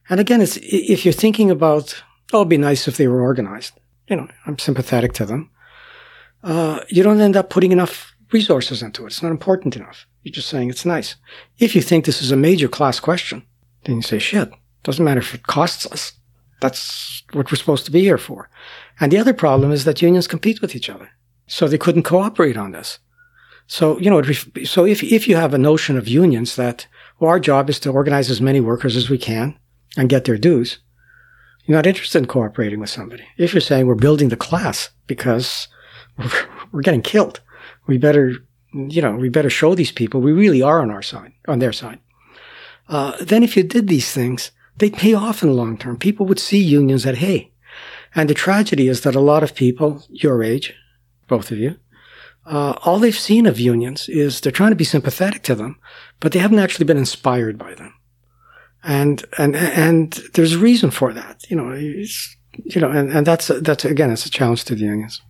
And 0.09 0.19
again, 0.19 0.41
it's, 0.41 0.57
if 0.61 1.05
you're 1.05 1.13
thinking 1.13 1.51
about, 1.51 2.03
oh, 2.33 2.39
it'd 2.39 2.49
be 2.49 2.57
nice 2.57 2.87
if 2.87 2.97
they 2.97 3.07
were 3.07 3.21
organized. 3.21 3.73
You 4.07 4.15
know, 4.15 4.27
I'm 4.45 4.57
sympathetic 4.57 5.13
to 5.13 5.25
them. 5.25 5.51
Uh, 6.43 6.79
you 6.89 7.03
don't 7.03 7.21
end 7.21 7.35
up 7.35 7.49
putting 7.49 7.71
enough 7.71 8.15
resources 8.31 8.81
into 8.81 9.03
it. 9.03 9.07
It's 9.07 9.21
not 9.21 9.31
important 9.31 9.75
enough. 9.75 10.07
You're 10.23 10.33
just 10.33 10.49
saying 10.49 10.69
it's 10.69 10.85
nice. 10.85 11.15
If 11.57 11.75
you 11.75 11.81
think 11.81 12.05
this 12.05 12.21
is 12.21 12.31
a 12.31 12.37
major 12.37 12.67
class 12.67 12.99
question, 12.99 13.43
then 13.83 13.97
you 13.97 14.01
say, 14.01 14.19
shit, 14.19 14.51
doesn't 14.83 15.03
matter 15.03 15.19
if 15.19 15.35
it 15.35 15.43
costs 15.43 15.85
us. 15.87 16.13
That's 16.61 17.23
what 17.33 17.51
we're 17.51 17.57
supposed 17.57 17.85
to 17.85 17.91
be 17.91 18.01
here 18.01 18.17
for. 18.17 18.49
And 18.99 19.11
the 19.11 19.17
other 19.17 19.33
problem 19.33 19.71
is 19.71 19.85
that 19.85 20.01
unions 20.01 20.27
compete 20.27 20.61
with 20.61 20.75
each 20.75 20.89
other. 20.89 21.09
So 21.49 21.67
they 21.67 21.77
couldn't 21.77 22.03
cooperate 22.03 22.55
on 22.55 22.71
this. 22.71 22.99
So, 23.67 23.99
you 23.99 24.09
know, 24.09 24.21
so 24.63 24.85
if, 24.85 25.03
if 25.03 25.27
you 25.27 25.35
have 25.35 25.53
a 25.53 25.57
notion 25.57 25.97
of 25.97 26.07
unions 26.07 26.55
that, 26.55 26.87
well, 27.19 27.29
our 27.29 27.39
job 27.39 27.69
is 27.69 27.79
to 27.81 27.91
organize 27.91 28.29
as 28.29 28.41
many 28.41 28.61
workers 28.61 28.95
as 28.95 29.09
we 29.09 29.17
can 29.17 29.59
and 29.97 30.09
get 30.09 30.25
their 30.25 30.37
dues, 30.37 30.79
you're 31.65 31.77
not 31.77 31.85
interested 31.85 32.19
in 32.19 32.25
cooperating 32.25 32.79
with 32.79 32.89
somebody. 32.89 33.23
If 33.37 33.53
you're 33.53 33.61
saying 33.61 33.85
we're 33.85 33.95
building 33.95 34.29
the 34.29 34.35
class 34.35 34.89
because 35.05 35.67
we're, 36.71 36.81
getting 36.81 37.03
killed, 37.03 37.41
we 37.85 37.99
better, 37.99 38.33
you 38.73 39.01
know, 39.01 39.15
we 39.15 39.29
better 39.29 39.51
show 39.51 39.75
these 39.75 39.91
people 39.91 40.21
we 40.21 40.31
really 40.31 40.63
are 40.63 40.81
on 40.81 40.89
our 40.89 41.03
side, 41.03 41.33
on 41.47 41.59
their 41.59 41.73
side. 41.73 41.99
Uh, 42.87 43.13
then 43.21 43.43
if 43.43 43.55
you 43.55 43.61
did 43.61 43.87
these 43.87 44.11
things, 44.11 44.51
they'd 44.77 44.95
pay 44.95 45.13
off 45.13 45.43
in 45.43 45.49
the 45.49 45.55
long 45.55 45.77
term. 45.77 45.97
People 45.97 46.25
would 46.25 46.39
see 46.39 46.57
unions 46.57 47.05
at 47.05 47.17
hey. 47.17 47.51
And 48.15 48.27
the 48.27 48.33
tragedy 48.33 48.87
is 48.87 49.01
that 49.01 49.13
a 49.13 49.19
lot 49.19 49.43
of 49.43 49.53
people 49.53 50.03
your 50.09 50.41
age, 50.41 50.73
both 51.29 51.51
of 51.51 51.57
you, 51.57 51.77
uh, 52.45 52.73
all 52.83 52.99
they've 52.99 53.15
seen 53.15 53.45
of 53.45 53.59
unions 53.59 54.09
is 54.09 54.41
they're 54.41 54.51
trying 54.51 54.71
to 54.71 54.75
be 54.75 54.83
sympathetic 54.83 55.43
to 55.43 55.55
them, 55.55 55.77
but 56.19 56.31
they 56.31 56.39
haven't 56.39 56.59
actually 56.59 56.85
been 56.85 56.97
inspired 56.97 57.57
by 57.57 57.73
them. 57.75 57.93
And, 58.83 59.23
and, 59.37 59.55
and 59.55 60.13
there's 60.33 60.53
a 60.53 60.59
reason 60.59 60.89
for 60.91 61.13
that, 61.13 61.45
you 61.49 61.55
know, 61.55 61.73
you 61.73 62.81
know, 62.81 62.89
and, 62.89 63.11
and 63.11 63.27
that's, 63.27 63.47
that's 63.47 63.85
again, 63.85 64.11
it's 64.11 64.25
a 64.25 64.29
challenge 64.29 64.63
to 64.65 64.75
the 64.75 64.81
unions. 64.81 65.21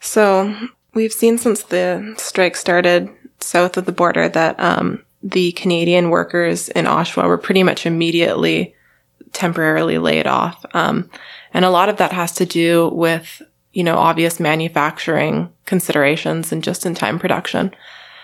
So 0.00 0.54
we've 0.94 1.12
seen 1.12 1.38
since 1.38 1.62
the 1.62 2.14
strike 2.18 2.56
started 2.56 3.08
south 3.40 3.76
of 3.76 3.86
the 3.86 3.92
border 3.92 4.28
that, 4.28 4.58
um, 4.60 5.04
the 5.22 5.52
Canadian 5.52 6.10
workers 6.10 6.68
in 6.68 6.84
Oshawa 6.84 7.26
were 7.26 7.38
pretty 7.38 7.62
much 7.62 7.86
immediately 7.86 8.74
temporarily 9.32 9.98
laid 9.98 10.26
off. 10.26 10.64
Um, 10.74 11.10
and 11.52 11.64
a 11.64 11.70
lot 11.70 11.88
of 11.88 11.96
that 11.96 12.12
has 12.12 12.32
to 12.34 12.46
do 12.46 12.88
with, 12.90 13.42
you 13.72 13.84
know, 13.84 13.96
obvious 13.96 14.40
manufacturing 14.40 15.52
considerations 15.66 16.52
and 16.52 16.64
just 16.64 16.86
in 16.86 16.94
time 16.94 17.18
production. 17.18 17.74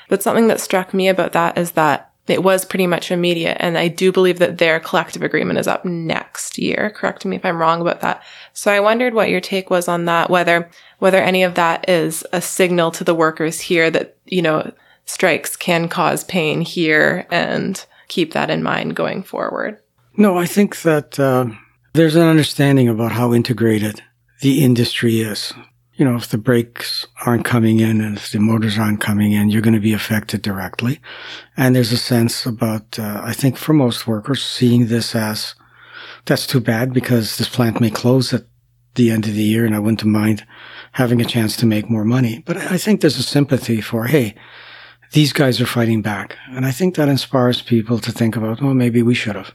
But 0.08 0.22
something 0.22 0.48
that 0.48 0.60
struck 0.60 0.92
me 0.94 1.08
about 1.08 1.32
that 1.32 1.56
is 1.56 1.72
that 1.72 2.10
it 2.26 2.42
was 2.42 2.64
pretty 2.64 2.86
much 2.86 3.10
immediate. 3.10 3.58
And 3.60 3.76
I 3.76 3.88
do 3.88 4.10
believe 4.10 4.38
that 4.38 4.56
their 4.56 4.80
collective 4.80 5.22
agreement 5.22 5.58
is 5.58 5.68
up 5.68 5.84
next 5.84 6.56
year. 6.56 6.90
Correct 6.94 7.24
me 7.26 7.36
if 7.36 7.44
I'm 7.44 7.58
wrong 7.58 7.82
about 7.82 8.00
that. 8.00 8.22
So 8.54 8.72
I 8.72 8.80
wondered 8.80 9.12
what 9.12 9.28
your 9.28 9.42
take 9.42 9.68
was 9.68 9.88
on 9.88 10.06
that, 10.06 10.30
whether, 10.30 10.70
whether 11.00 11.18
any 11.18 11.42
of 11.42 11.54
that 11.54 11.88
is 11.88 12.24
a 12.32 12.40
signal 12.40 12.90
to 12.92 13.04
the 13.04 13.14
workers 13.14 13.60
here 13.60 13.90
that, 13.90 14.16
you 14.24 14.40
know, 14.40 14.72
strikes 15.04 15.54
can 15.54 15.86
cause 15.88 16.24
pain 16.24 16.62
here 16.62 17.26
and 17.30 17.84
keep 18.08 18.32
that 18.32 18.48
in 18.48 18.62
mind 18.62 18.96
going 18.96 19.22
forward. 19.22 19.78
No, 20.16 20.38
I 20.38 20.46
think 20.46 20.80
that 20.82 21.18
uh, 21.20 21.46
there's 21.92 22.16
an 22.16 22.22
understanding 22.22 22.88
about 22.88 23.12
how 23.12 23.34
integrated 23.34 24.02
the 24.40 24.62
industry 24.64 25.20
is 25.20 25.52
you 25.96 26.04
know, 26.04 26.16
if 26.16 26.28
the 26.28 26.38
brakes 26.38 27.06
aren't 27.24 27.44
coming 27.44 27.78
in 27.78 28.00
and 28.00 28.16
if 28.16 28.32
the 28.32 28.40
motors 28.40 28.78
aren't 28.78 29.00
coming 29.00 29.32
in, 29.32 29.48
you're 29.48 29.62
going 29.62 29.74
to 29.74 29.80
be 29.80 29.92
affected 29.92 30.42
directly. 30.42 31.00
And 31.56 31.74
there's 31.74 31.92
a 31.92 31.96
sense 31.96 32.46
about, 32.46 32.98
uh, 32.98 33.20
I 33.22 33.32
think 33.32 33.56
for 33.56 33.72
most 33.72 34.06
workers, 34.06 34.44
seeing 34.44 34.88
this 34.88 35.14
as 35.14 35.54
that's 36.24 36.46
too 36.46 36.60
bad 36.60 36.92
because 36.92 37.36
this 37.36 37.48
plant 37.48 37.80
may 37.80 37.90
close 37.90 38.32
at 38.34 38.44
the 38.94 39.10
end 39.10 39.26
of 39.26 39.34
the 39.34 39.42
year 39.42 39.64
and 39.64 39.74
I 39.74 39.78
wouldn't 39.78 40.04
mind 40.04 40.44
having 40.92 41.20
a 41.20 41.24
chance 41.24 41.56
to 41.58 41.66
make 41.66 41.88
more 41.88 42.04
money. 42.04 42.42
But 42.44 42.56
I 42.56 42.76
think 42.76 43.00
there's 43.00 43.18
a 43.18 43.22
sympathy 43.22 43.80
for, 43.80 44.04
hey, 44.04 44.34
these 45.12 45.32
guys 45.32 45.60
are 45.60 45.66
fighting 45.66 46.02
back. 46.02 46.36
And 46.48 46.66
I 46.66 46.72
think 46.72 46.96
that 46.96 47.08
inspires 47.08 47.62
people 47.62 48.00
to 48.00 48.10
think 48.10 48.36
about, 48.36 48.60
well, 48.60 48.74
maybe 48.74 49.02
we 49.02 49.14
should 49.14 49.36
have, 49.36 49.54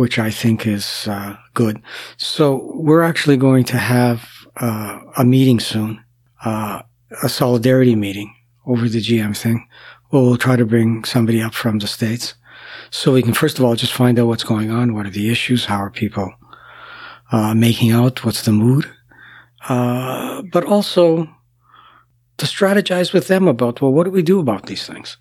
which 0.00 0.18
I 0.18 0.30
think 0.30 0.66
is 0.66 1.06
uh, 1.08 1.36
good. 1.52 1.82
So 2.16 2.72
we're 2.74 3.02
actually 3.02 3.36
going 3.36 3.64
to 3.64 3.76
have 3.76 4.30
uh, 4.56 4.98
a 5.18 5.26
meeting 5.26 5.60
soon, 5.60 6.02
uh, 6.42 6.80
a 7.22 7.28
solidarity 7.28 7.94
meeting 7.94 8.34
over 8.64 8.88
the 8.88 9.02
GM 9.02 9.36
thing. 9.36 9.68
Well, 10.10 10.38
try 10.38 10.56
to 10.56 10.64
bring 10.64 11.04
somebody 11.04 11.42
up 11.42 11.52
from 11.52 11.80
the 11.80 11.86
States 11.86 12.32
so 12.90 13.12
we 13.12 13.22
can, 13.22 13.34
first 13.34 13.58
of 13.58 13.64
all, 13.66 13.74
just 13.76 13.92
find 13.92 14.18
out 14.18 14.28
what's 14.28 14.42
going 14.52 14.70
on. 14.70 14.94
What 14.94 15.04
are 15.04 15.10
the 15.10 15.30
issues? 15.30 15.66
How 15.66 15.82
are 15.84 15.90
people 15.90 16.32
uh, 17.30 17.52
making 17.52 17.90
out? 17.92 18.24
What's 18.24 18.46
the 18.46 18.52
mood? 18.52 18.90
Uh, 19.68 20.40
but 20.50 20.64
also 20.64 21.28
to 22.38 22.46
strategize 22.46 23.12
with 23.12 23.28
them 23.28 23.46
about, 23.46 23.82
well, 23.82 23.92
what 23.92 24.04
do 24.04 24.10
we 24.10 24.22
do 24.22 24.40
about 24.40 24.64
these 24.64 24.86
things? 24.86 25.18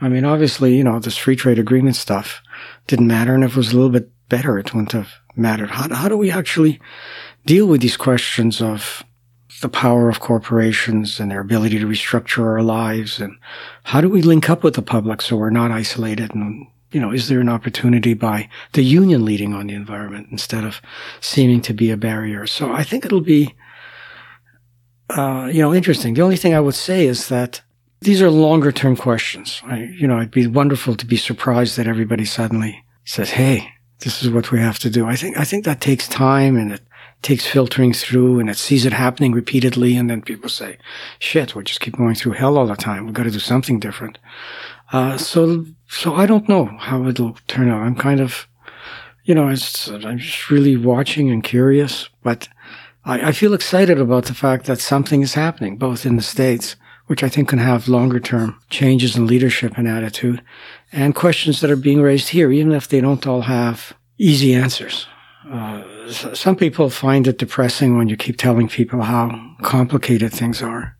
I 0.00 0.08
mean, 0.08 0.24
obviously, 0.24 0.76
you 0.76 0.84
know, 0.84 0.98
this 0.98 1.16
free 1.16 1.36
trade 1.36 1.58
agreement 1.58 1.96
stuff 1.96 2.42
didn't 2.86 3.06
matter. 3.06 3.34
And 3.34 3.44
if 3.44 3.52
it 3.52 3.56
was 3.56 3.72
a 3.72 3.76
little 3.76 3.90
bit 3.90 4.10
better, 4.28 4.58
it 4.58 4.74
wouldn't 4.74 4.92
have 4.92 5.14
mattered. 5.34 5.70
How, 5.70 5.92
how 5.94 6.08
do 6.08 6.16
we 6.16 6.30
actually 6.30 6.80
deal 7.46 7.66
with 7.66 7.80
these 7.80 7.96
questions 7.96 8.60
of 8.60 9.04
the 9.60 9.68
power 9.68 10.08
of 10.08 10.20
corporations 10.20 11.18
and 11.18 11.30
their 11.30 11.40
ability 11.40 11.78
to 11.78 11.86
restructure 11.86 12.44
our 12.44 12.62
lives 12.62 13.20
and 13.20 13.36
how 13.84 14.00
do 14.00 14.08
we 14.08 14.20
link 14.20 14.50
up 14.50 14.62
with 14.62 14.74
the 14.74 14.82
public 14.82 15.22
so 15.22 15.36
we're 15.36 15.48
not 15.48 15.70
isolated 15.70 16.34
and 16.34 16.66
you 16.92 17.00
know 17.00 17.10
is 17.10 17.28
there 17.28 17.40
an 17.40 17.48
opportunity 17.48 18.12
by 18.12 18.48
the 18.74 18.82
union 18.82 19.24
leading 19.24 19.54
on 19.54 19.68
the 19.68 19.74
environment 19.74 20.28
instead 20.30 20.62
of 20.62 20.82
seeming 21.20 21.62
to 21.62 21.72
be 21.72 21.90
a 21.90 21.96
barrier 21.96 22.46
so 22.46 22.70
i 22.70 22.82
think 22.82 23.06
it'll 23.06 23.20
be 23.20 23.54
uh, 25.16 25.48
you 25.50 25.62
know 25.62 25.72
interesting 25.72 26.12
the 26.12 26.22
only 26.22 26.36
thing 26.36 26.54
i 26.54 26.60
would 26.60 26.74
say 26.74 27.06
is 27.06 27.28
that 27.28 27.62
these 28.00 28.22
are 28.22 28.30
longer 28.30 28.72
term 28.72 28.96
questions 28.96 29.62
I, 29.64 29.84
you 29.84 30.06
know 30.06 30.18
it'd 30.18 30.30
be 30.30 30.46
wonderful 30.46 30.96
to 30.96 31.06
be 31.06 31.16
surprised 31.16 31.76
that 31.76 31.86
everybody 31.86 32.24
suddenly 32.24 32.84
says 33.04 33.30
hey 33.30 33.68
this 34.00 34.22
is 34.22 34.30
what 34.30 34.52
we 34.52 34.60
have 34.60 34.78
to 34.80 34.90
do 34.90 35.06
i 35.06 35.16
think 35.16 35.38
i 35.38 35.44
think 35.44 35.64
that 35.64 35.80
takes 35.80 36.08
time 36.08 36.56
and 36.56 36.72
it 36.72 36.82
takes 37.22 37.46
filtering 37.46 37.92
through 37.92 38.38
and 38.38 38.48
it 38.48 38.56
sees 38.56 38.86
it 38.86 38.92
happening 38.92 39.32
repeatedly. 39.32 39.96
And 39.96 40.08
then 40.08 40.22
people 40.22 40.48
say, 40.48 40.78
shit, 41.18 41.54
we 41.54 41.64
just 41.64 41.80
keep 41.80 41.96
going 41.96 42.14
through 42.14 42.32
hell 42.32 42.56
all 42.56 42.66
the 42.66 42.76
time. 42.76 43.04
We've 43.04 43.14
got 43.14 43.24
to 43.24 43.30
do 43.30 43.38
something 43.38 43.80
different. 43.80 44.18
Uh, 44.92 45.18
so, 45.18 45.66
so 45.88 46.14
I 46.14 46.26
don't 46.26 46.48
know 46.48 46.66
how 46.66 47.06
it'll 47.06 47.36
turn 47.48 47.68
out. 47.68 47.82
I'm 47.82 47.96
kind 47.96 48.20
of, 48.20 48.46
you 49.24 49.34
know, 49.34 49.48
I'm 49.48 49.56
just 50.18 50.50
really 50.50 50.76
watching 50.76 51.30
and 51.30 51.42
curious, 51.42 52.08
but 52.22 52.48
I, 53.04 53.28
I 53.28 53.32
feel 53.32 53.54
excited 53.54 53.98
about 53.98 54.26
the 54.26 54.34
fact 54.34 54.66
that 54.66 54.78
something 54.78 55.22
is 55.22 55.34
happening 55.34 55.76
both 55.78 56.06
in 56.06 56.14
the 56.14 56.22
States, 56.22 56.76
which 57.06 57.22
I 57.22 57.28
think 57.28 57.48
can 57.48 57.58
have 57.58 57.88
longer 57.88 58.20
term 58.20 58.60
changes 58.70 59.16
in 59.16 59.26
leadership 59.26 59.76
and 59.76 59.88
attitude 59.88 60.42
and 60.92 61.14
questions 61.14 61.60
that 61.60 61.70
are 61.70 61.76
being 61.76 62.00
raised 62.00 62.30
here, 62.30 62.50
even 62.50 62.72
if 62.72 62.88
they 62.88 63.00
don't 63.00 63.26
all 63.26 63.42
have 63.42 63.92
easy 64.18 64.54
answers. 64.54 65.06
Uh, 65.50 65.84
some 66.10 66.56
people 66.56 66.90
find 66.90 67.26
it 67.26 67.38
depressing 67.38 67.96
when 67.96 68.08
you 68.08 68.16
keep 68.16 68.36
telling 68.36 68.68
people 68.68 69.02
how 69.02 69.54
complicated 69.62 70.32
things 70.32 70.62
are. 70.62 70.96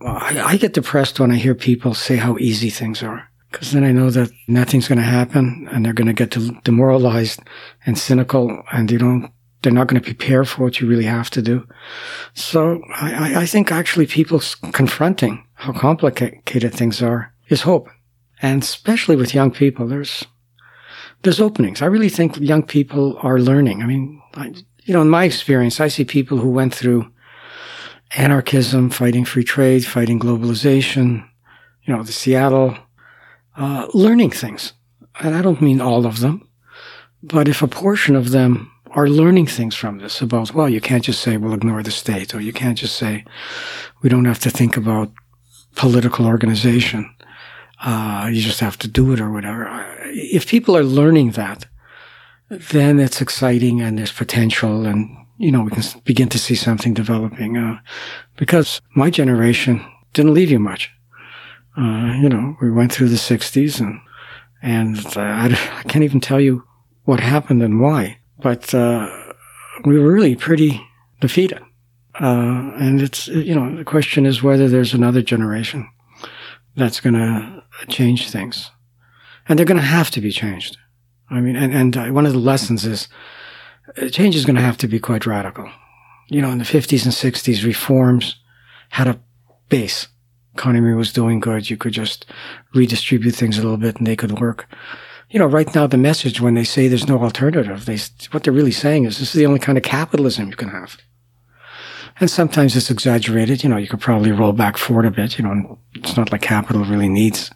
Well, 0.00 0.18
I, 0.20 0.40
I 0.40 0.56
get 0.56 0.74
depressed 0.74 1.18
when 1.18 1.32
I 1.32 1.36
hear 1.36 1.54
people 1.54 1.94
say 1.94 2.16
how 2.16 2.36
easy 2.38 2.70
things 2.70 3.02
are. 3.02 3.28
Because 3.50 3.72
then 3.72 3.84
I 3.84 3.92
know 3.92 4.10
that 4.10 4.30
nothing's 4.48 4.88
going 4.88 4.98
to 4.98 5.04
happen 5.04 5.68
and 5.70 5.84
they're 5.84 5.94
going 5.94 6.14
to 6.14 6.26
get 6.26 6.36
demoralized 6.64 7.40
and 7.86 7.96
cynical 7.96 8.62
and 8.72 8.88
they 8.88 8.98
don't, 8.98 9.30
they're 9.66 9.72
not 9.72 9.88
going 9.88 10.00
to 10.00 10.14
prepare 10.14 10.44
for 10.44 10.62
what 10.62 10.80
you 10.80 10.86
really 10.86 11.06
have 11.06 11.28
to 11.28 11.42
do. 11.42 11.66
So 12.34 12.80
I, 12.94 13.42
I 13.42 13.46
think 13.46 13.72
actually 13.72 14.06
people 14.06 14.40
confronting 14.70 15.44
how 15.54 15.72
complicated 15.72 16.72
things 16.72 17.02
are 17.02 17.34
is 17.48 17.62
hope. 17.62 17.88
And 18.40 18.62
especially 18.62 19.16
with 19.16 19.34
young 19.34 19.50
people, 19.50 19.88
there's 19.88 20.24
there's 21.22 21.40
openings. 21.40 21.82
I 21.82 21.86
really 21.86 22.08
think 22.08 22.38
young 22.38 22.62
people 22.62 23.18
are 23.22 23.40
learning. 23.40 23.82
I 23.82 23.86
mean, 23.86 24.22
I, 24.34 24.54
you 24.84 24.94
know, 24.94 25.02
in 25.02 25.08
my 25.08 25.24
experience, 25.24 25.80
I 25.80 25.88
see 25.88 26.04
people 26.04 26.38
who 26.38 26.50
went 26.50 26.72
through 26.72 27.10
anarchism, 28.16 28.90
fighting 28.90 29.24
free 29.24 29.42
trade, 29.42 29.84
fighting 29.84 30.20
globalization, 30.20 31.28
you 31.82 31.92
know, 31.92 32.04
the 32.04 32.12
Seattle, 32.12 32.78
uh, 33.56 33.88
learning 33.94 34.30
things. 34.30 34.74
And 35.18 35.34
I 35.34 35.42
don't 35.42 35.60
mean 35.60 35.80
all 35.80 36.06
of 36.06 36.20
them, 36.20 36.48
but 37.20 37.48
if 37.48 37.62
a 37.62 37.66
portion 37.66 38.14
of 38.14 38.30
them 38.30 38.70
are 38.96 39.08
learning 39.08 39.46
things 39.46 39.76
from 39.76 39.98
this 39.98 40.22
about, 40.22 40.54
well, 40.54 40.68
you 40.68 40.80
can't 40.80 41.04
just 41.04 41.20
say, 41.20 41.36
we'll 41.36 41.52
ignore 41.52 41.82
the 41.82 41.90
state, 41.90 42.34
or 42.34 42.40
you 42.40 42.52
can't 42.52 42.78
just 42.78 42.96
say, 42.96 43.24
we 44.02 44.08
don't 44.08 44.24
have 44.24 44.40
to 44.40 44.50
think 44.50 44.76
about 44.76 45.12
political 45.74 46.26
organization. 46.26 47.14
Uh, 47.84 48.28
you 48.32 48.40
just 48.40 48.60
have 48.60 48.78
to 48.78 48.88
do 48.88 49.12
it 49.12 49.20
or 49.20 49.30
whatever. 49.30 49.68
If 50.06 50.48
people 50.48 50.74
are 50.76 50.82
learning 50.82 51.32
that, 51.32 51.66
then 52.48 52.98
it's 52.98 53.20
exciting 53.20 53.82
and 53.82 53.98
there's 53.98 54.12
potential 54.12 54.86
and, 54.86 55.14
you 55.36 55.52
know, 55.52 55.60
we 55.60 55.70
can 55.70 55.84
begin 56.04 56.30
to 56.30 56.38
see 56.38 56.54
something 56.54 56.94
developing. 56.94 57.58
Uh, 57.58 57.78
because 58.36 58.80
my 58.94 59.10
generation 59.10 59.84
didn't 60.14 60.32
leave 60.32 60.50
you 60.50 60.58
much. 60.58 60.90
Uh, 61.76 62.14
you 62.22 62.30
know, 62.30 62.56
we 62.62 62.70
went 62.70 62.92
through 62.92 63.10
the 63.10 63.16
60s 63.16 63.78
and, 63.78 64.00
and 64.62 65.06
uh, 65.16 65.20
I, 65.20 65.46
I, 65.78 65.82
can't 65.82 66.04
even 66.04 66.20
tell 66.20 66.40
you 66.40 66.64
what 67.04 67.20
happened 67.20 67.62
and 67.62 67.78
why, 67.78 68.18
but, 68.38 68.74
uh, 68.74 69.08
we 69.84 69.98
were 69.98 70.12
really 70.12 70.36
pretty 70.36 70.80
defeated. 71.20 71.60
Uh, 72.20 72.72
and 72.78 73.00
it's, 73.00 73.28
you 73.28 73.54
know, 73.54 73.76
the 73.76 73.84
question 73.84 74.24
is 74.24 74.42
whether 74.42 74.68
there's 74.68 74.94
another 74.94 75.22
generation 75.22 75.88
that's 76.76 77.00
going 77.00 77.14
to 77.14 77.62
change 77.88 78.30
things. 78.30 78.70
And 79.48 79.58
they're 79.58 79.66
going 79.66 79.80
to 79.80 79.82
have 79.82 80.10
to 80.12 80.20
be 80.20 80.32
changed. 80.32 80.76
I 81.30 81.40
mean, 81.40 81.56
and, 81.56 81.74
and 81.74 81.96
uh, 81.96 82.06
one 82.08 82.26
of 82.26 82.32
the 82.32 82.38
lessons 82.38 82.84
is 82.84 83.08
uh, 84.00 84.08
change 84.08 84.36
is 84.36 84.44
going 84.44 84.56
to 84.56 84.62
have 84.62 84.78
to 84.78 84.88
be 84.88 84.98
quite 84.98 85.26
radical. 85.26 85.70
You 86.28 86.42
know, 86.42 86.50
in 86.50 86.58
the 86.58 86.64
50s 86.64 87.04
and 87.04 87.12
60s, 87.12 87.64
reforms 87.64 88.36
had 88.90 89.06
a 89.08 89.20
base. 89.68 90.08
Economy 90.54 90.94
was 90.94 91.12
doing 91.12 91.38
good. 91.38 91.68
You 91.68 91.76
could 91.76 91.92
just 91.92 92.26
redistribute 92.74 93.34
things 93.34 93.58
a 93.58 93.62
little 93.62 93.76
bit 93.76 93.96
and 93.96 94.06
they 94.06 94.16
could 94.16 94.40
work. 94.40 94.68
You 95.30 95.40
know, 95.40 95.46
right 95.46 95.72
now 95.74 95.86
the 95.86 95.96
message 95.96 96.40
when 96.40 96.54
they 96.54 96.64
say 96.64 96.86
there's 96.86 97.08
no 97.08 97.22
alternative, 97.22 97.84
they, 97.84 97.98
what 98.30 98.44
they're 98.44 98.52
really 98.52 98.70
saying 98.70 99.04
is 99.04 99.18
this 99.18 99.34
is 99.34 99.38
the 99.38 99.46
only 99.46 99.58
kind 99.58 99.76
of 99.76 99.84
capitalism 99.84 100.48
you 100.48 100.56
can 100.56 100.68
have. 100.68 100.98
And 102.18 102.30
sometimes 102.30 102.76
it's 102.76 102.90
exaggerated. 102.90 103.62
You 103.62 103.68
know, 103.68 103.76
you 103.76 103.88
could 103.88 104.00
probably 104.00 104.32
roll 104.32 104.52
back 104.52 104.78
forward 104.78 105.04
a 105.04 105.10
bit. 105.10 105.38
You 105.38 105.44
know, 105.44 105.78
it's 105.94 106.16
not 106.16 106.32
like 106.32 106.42
capital 106.42 106.84
really 106.84 107.08
needs 107.08 107.50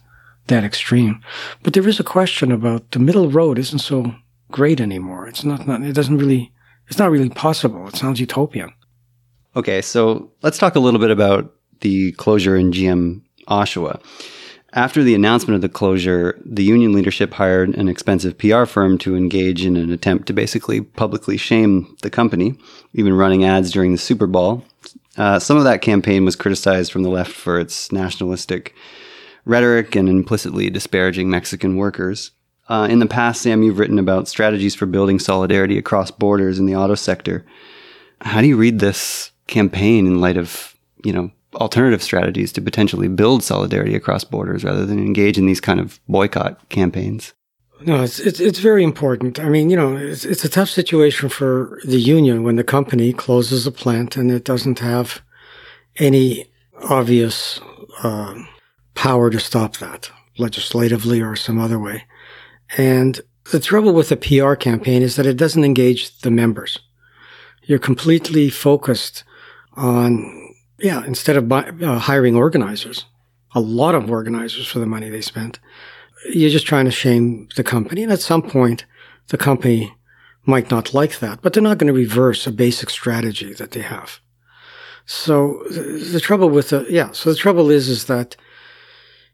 that 0.47 0.63
extreme. 0.63 1.21
But 1.63 1.73
there 1.73 1.87
is 1.87 1.99
a 1.99 2.03
question 2.03 2.51
about 2.51 2.91
the 2.91 2.99
middle 2.99 3.29
road 3.29 3.57
isn't 3.57 3.79
so 3.79 4.13
great 4.51 4.79
anymore. 4.79 5.27
It's 5.27 5.43
not, 5.43 5.65
not 5.65 5.81
it 5.81 5.93
doesn't 5.93 6.17
really, 6.17 6.51
it's 6.87 6.99
not 6.99 7.09
really 7.09 7.29
possible. 7.29 7.87
It 7.87 7.95
sounds 7.95 8.19
utopian. 8.19 8.71
Okay. 9.55 9.81
So 9.81 10.31
let's 10.43 10.57
talk 10.57 10.75
a 10.75 10.79
little 10.79 10.99
bit 10.99 11.11
about 11.11 11.55
the 11.79 12.11
closure 12.13 12.55
in 12.55 12.71
GM 12.71 13.21
Oshawa. 13.47 14.01
After 14.73 15.03
the 15.03 15.15
announcement 15.15 15.55
of 15.55 15.61
the 15.61 15.69
closure, 15.69 16.39
the 16.45 16.63
union 16.63 16.93
leadership 16.93 17.33
hired 17.33 17.75
an 17.75 17.89
expensive 17.89 18.37
PR 18.37 18.63
firm 18.63 18.97
to 18.99 19.17
engage 19.17 19.65
in 19.65 19.75
an 19.75 19.91
attempt 19.91 20.27
to 20.27 20.33
basically 20.33 20.79
publicly 20.79 21.35
shame 21.35 21.97
the 22.03 22.09
company, 22.09 22.55
even 22.93 23.13
running 23.13 23.43
ads 23.43 23.71
during 23.71 23.91
the 23.91 23.97
Super 23.97 24.27
Bowl. 24.27 24.63
Uh, 25.17 25.39
some 25.39 25.57
of 25.57 25.65
that 25.65 25.81
campaign 25.81 26.23
was 26.23 26.37
criticized 26.37 26.91
from 26.91 27.03
the 27.03 27.09
left 27.09 27.33
for 27.33 27.59
its 27.59 27.91
nationalistic 27.91 28.73
rhetoric 29.43 29.95
and 29.95 30.07
implicitly 30.07 30.69
disparaging 30.69 31.29
Mexican 31.29 31.75
workers. 31.75 32.31
Uh, 32.69 32.87
in 32.89 32.99
the 32.99 33.05
past, 33.05 33.41
Sam, 33.41 33.63
you've 33.63 33.79
written 33.79 33.99
about 33.99 34.29
strategies 34.29 34.75
for 34.75 34.85
building 34.85 35.19
solidarity 35.19 35.77
across 35.77 36.11
borders 36.11 36.59
in 36.59 36.65
the 36.65 36.77
auto 36.77 36.95
sector. 36.95 37.45
How 38.21 38.39
do 38.39 38.47
you 38.47 38.55
read 38.55 38.79
this 38.79 39.31
campaign 39.47 40.07
in 40.07 40.21
light 40.21 40.37
of, 40.37 40.77
you 41.03 41.11
know, 41.11 41.31
alternative 41.55 42.01
strategies 42.01 42.51
to 42.53 42.61
potentially 42.61 43.07
build 43.07 43.43
solidarity 43.43 43.95
across 43.95 44.23
borders 44.23 44.63
rather 44.63 44.85
than 44.85 44.99
engage 44.99 45.37
in 45.37 45.45
these 45.45 45.61
kind 45.61 45.79
of 45.79 45.99
boycott 46.07 46.69
campaigns? 46.69 47.33
No, 47.83 48.03
it's, 48.03 48.19
it's, 48.19 48.39
it's 48.39 48.59
very 48.59 48.83
important. 48.83 49.39
I 49.39 49.49
mean, 49.49 49.69
you 49.69 49.75
know, 49.75 49.95
it's, 49.95 50.23
it's 50.23 50.45
a 50.45 50.49
tough 50.49 50.69
situation 50.69 51.29
for 51.29 51.79
the 51.83 51.99
union 51.99 52.43
when 52.43 52.55
the 52.55 52.63
company 52.63 53.11
closes 53.11 53.65
a 53.65 53.71
plant 53.71 54.15
and 54.15 54.31
it 54.31 54.43
doesn't 54.43 54.79
have 54.79 55.21
any 55.97 56.45
obvious 56.83 57.59
uh, 58.03 58.35
power 58.93 59.29
to 59.29 59.39
stop 59.39 59.77
that 59.77 60.11
legislatively 60.37 61.21
or 61.21 61.35
some 61.35 61.59
other 61.59 61.79
way. 61.79 62.03
And 62.77 63.19
the 63.51 63.59
trouble 63.59 63.93
with 63.93 64.09
the 64.09 64.17
PR 64.17 64.53
campaign 64.53 65.01
is 65.01 65.15
that 65.15 65.25
it 65.25 65.37
doesn't 65.37 65.63
engage 65.63 66.19
the 66.19 66.31
members. 66.31 66.79
You're 67.63 67.79
completely 67.79 68.49
focused 68.49 69.23
on 69.73 70.50
yeah, 70.81 71.05
instead 71.05 71.37
of 71.37 71.47
buy, 71.47 71.63
uh, 71.81 71.99
hiring 71.99 72.35
organizers, 72.35 73.05
a 73.53 73.59
lot 73.59 73.95
of 73.95 74.09
organizers 74.09 74.67
for 74.67 74.79
the 74.79 74.85
money 74.85 75.09
they 75.09 75.21
spent, 75.21 75.59
you're 76.29 76.49
just 76.49 76.67
trying 76.67 76.85
to 76.85 76.91
shame 76.91 77.47
the 77.55 77.63
company. 77.63 78.03
And 78.03 78.11
at 78.11 78.21
some 78.21 78.41
point, 78.41 78.85
the 79.27 79.37
company 79.37 79.93
might 80.45 80.71
not 80.71 80.93
like 80.93 81.19
that, 81.19 81.41
but 81.41 81.53
they're 81.53 81.63
not 81.63 81.77
going 81.77 81.87
to 81.87 81.93
reverse 81.93 82.47
a 82.47 82.51
basic 82.51 82.89
strategy 82.89 83.53
that 83.53 83.71
they 83.71 83.81
have. 83.81 84.19
So 85.05 85.63
the 85.69 86.19
trouble 86.19 86.49
with 86.49 86.69
the, 86.69 86.85
yeah, 86.89 87.11
so 87.11 87.31
the 87.31 87.35
trouble 87.35 87.69
is, 87.69 87.89
is 87.89 88.05
that 88.05 88.35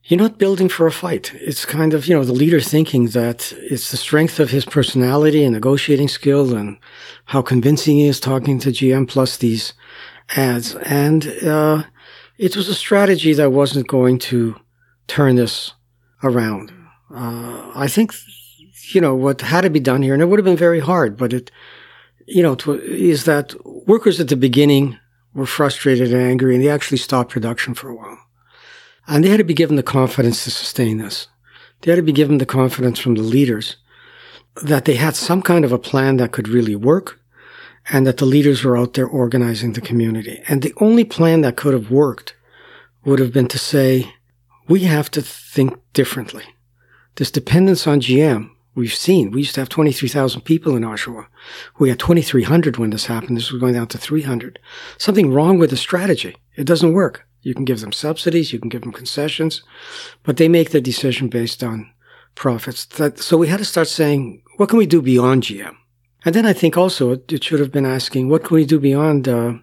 you're 0.05 0.19
not 0.19 0.37
building 0.37 0.69
for 0.69 0.87
a 0.87 0.91
fight. 0.91 1.33
It's 1.35 1.65
kind 1.65 1.93
of, 1.93 2.07
you 2.07 2.15
know, 2.15 2.23
the 2.23 2.31
leader 2.31 2.61
thinking 2.61 3.07
that 3.07 3.51
it's 3.57 3.91
the 3.91 3.97
strength 3.97 4.39
of 4.39 4.51
his 4.51 4.63
personality 4.63 5.43
and 5.43 5.53
negotiating 5.53 6.07
skill 6.07 6.55
and 6.55 6.77
how 7.25 7.41
convincing 7.41 7.97
he 7.97 8.07
is 8.07 8.19
talking 8.19 8.57
to 8.59 8.69
GM 8.69 9.07
plus 9.07 9.37
these 9.37 9.73
ads. 10.35 10.75
And 10.75 11.27
uh, 11.43 11.83
it 12.37 12.55
was 12.55 12.69
a 12.69 12.75
strategy 12.75 13.33
that 13.33 13.51
wasn't 13.51 13.87
going 13.87 14.19
to 14.19 14.55
turn 15.07 15.35
this 15.35 15.73
around. 16.23 16.71
Uh, 17.13 17.71
I 17.73 17.87
think, 17.87 18.13
you 18.93 19.01
know, 19.01 19.15
what 19.15 19.41
had 19.41 19.61
to 19.61 19.69
be 19.69 19.79
done 19.79 20.01
here, 20.01 20.13
and 20.13 20.21
it 20.21 20.25
would 20.25 20.39
have 20.39 20.45
been 20.45 20.57
very 20.57 20.79
hard, 20.79 21.17
but 21.17 21.33
it, 21.33 21.51
you 22.25 22.43
know, 22.43 22.55
to, 22.55 22.81
is 22.81 23.23
that 23.25 23.55
workers 23.87 24.19
at 24.19 24.27
the 24.27 24.35
beginning 24.35 24.97
were 25.33 25.45
frustrated 25.45 26.11
and 26.11 26.21
angry, 26.21 26.55
and 26.55 26.63
they 26.63 26.69
actually 26.69 26.97
stopped 26.97 27.31
production 27.31 27.73
for 27.73 27.89
a 27.89 27.95
while. 27.95 28.19
And 29.07 29.23
they 29.23 29.29
had 29.29 29.37
to 29.37 29.45
be 29.45 29.53
given 29.53 29.77
the 29.77 29.83
confidence 29.83 30.43
to 30.43 30.51
sustain 30.51 30.97
this. 30.97 31.27
They 31.81 31.91
had 31.91 31.97
to 31.97 32.01
be 32.01 32.11
given 32.11 32.39
the 32.39 32.45
confidence 32.45 32.99
from 32.99 33.15
the 33.15 33.21
leaders 33.21 33.77
that 34.63 34.85
they 34.85 34.95
had 34.95 35.15
some 35.15 35.41
kind 35.41 35.63
of 35.63 35.71
a 35.71 35.79
plan 35.79 36.17
that 36.17 36.31
could 36.31 36.47
really 36.47 36.75
work 36.75 37.19
and 37.89 38.05
that 38.05 38.17
the 38.17 38.25
leaders 38.25 38.63
were 38.63 38.77
out 38.77 38.93
there 38.93 39.07
organizing 39.07 39.73
the 39.73 39.81
community. 39.81 40.41
And 40.47 40.61
the 40.61 40.73
only 40.77 41.05
plan 41.05 41.41
that 41.41 41.55
could 41.55 41.73
have 41.73 41.89
worked 41.89 42.35
would 43.05 43.19
have 43.19 43.31
been 43.31 43.47
to 43.47 43.59
say, 43.59 44.13
we 44.67 44.81
have 44.81 45.09
to 45.11 45.21
think 45.21 45.79
differently. 45.93 46.43
This 47.15 47.31
dependence 47.31 47.87
on 47.87 48.01
GM, 48.01 48.49
we've 48.75 48.93
seen, 48.93 49.31
we 49.31 49.39
used 49.39 49.55
to 49.55 49.61
have 49.61 49.69
23,000 49.69 50.41
people 50.41 50.75
in 50.75 50.83
Oshawa. 50.83 51.27
We 51.79 51.89
had 51.89 51.99
2,300 51.99 52.77
when 52.77 52.89
this 52.89 53.05
happened. 53.05 53.37
This 53.37 53.51
was 53.51 53.61
going 53.61 53.73
down 53.73 53.87
to 53.87 53.97
300. 53.97 54.59
Something 54.97 55.31
wrong 55.31 55.57
with 55.57 55.69
the 55.69 55.77
strategy. 55.77 56.35
It 56.55 56.65
doesn't 56.65 56.93
work. 56.93 57.25
You 57.41 57.53
can 57.53 57.65
give 57.65 57.79
them 57.79 57.93
subsidies, 57.93 58.51
you 58.51 58.59
can 58.59 58.67
give 58.67 58.81
them 58.81 58.91
concessions, 58.91 59.63
but 60.23 60.35
they 60.35 60.49
make 60.49 60.71
the 60.71 60.81
decision 60.81 61.29
based 61.29 61.63
on 61.63 61.89
profits. 62.35 62.85
That, 62.85 63.19
so 63.19 63.37
we 63.37 63.47
had 63.47 63.59
to 63.59 63.65
start 63.65 63.87
saying, 63.87 64.43
what 64.57 64.67
can 64.67 64.77
we 64.77 64.85
do 64.85 65.01
beyond 65.01 65.43
GM? 65.43 65.77
And 66.27 66.35
then 66.35 66.45
I 66.45 66.51
think 66.51 66.75
also 66.75 67.11
it, 67.13 67.41
should 67.41 67.61
have 67.61 67.71
been 67.71 67.85
asking, 67.85 68.27
what 68.27 68.43
can 68.43 68.55
we 68.55 68.65
do 68.65 68.81
beyond 68.81 69.29
uh, 69.29 69.53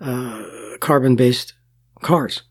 uh, 0.00 0.42
carbon-based 0.80 1.54
cars? 2.02 2.42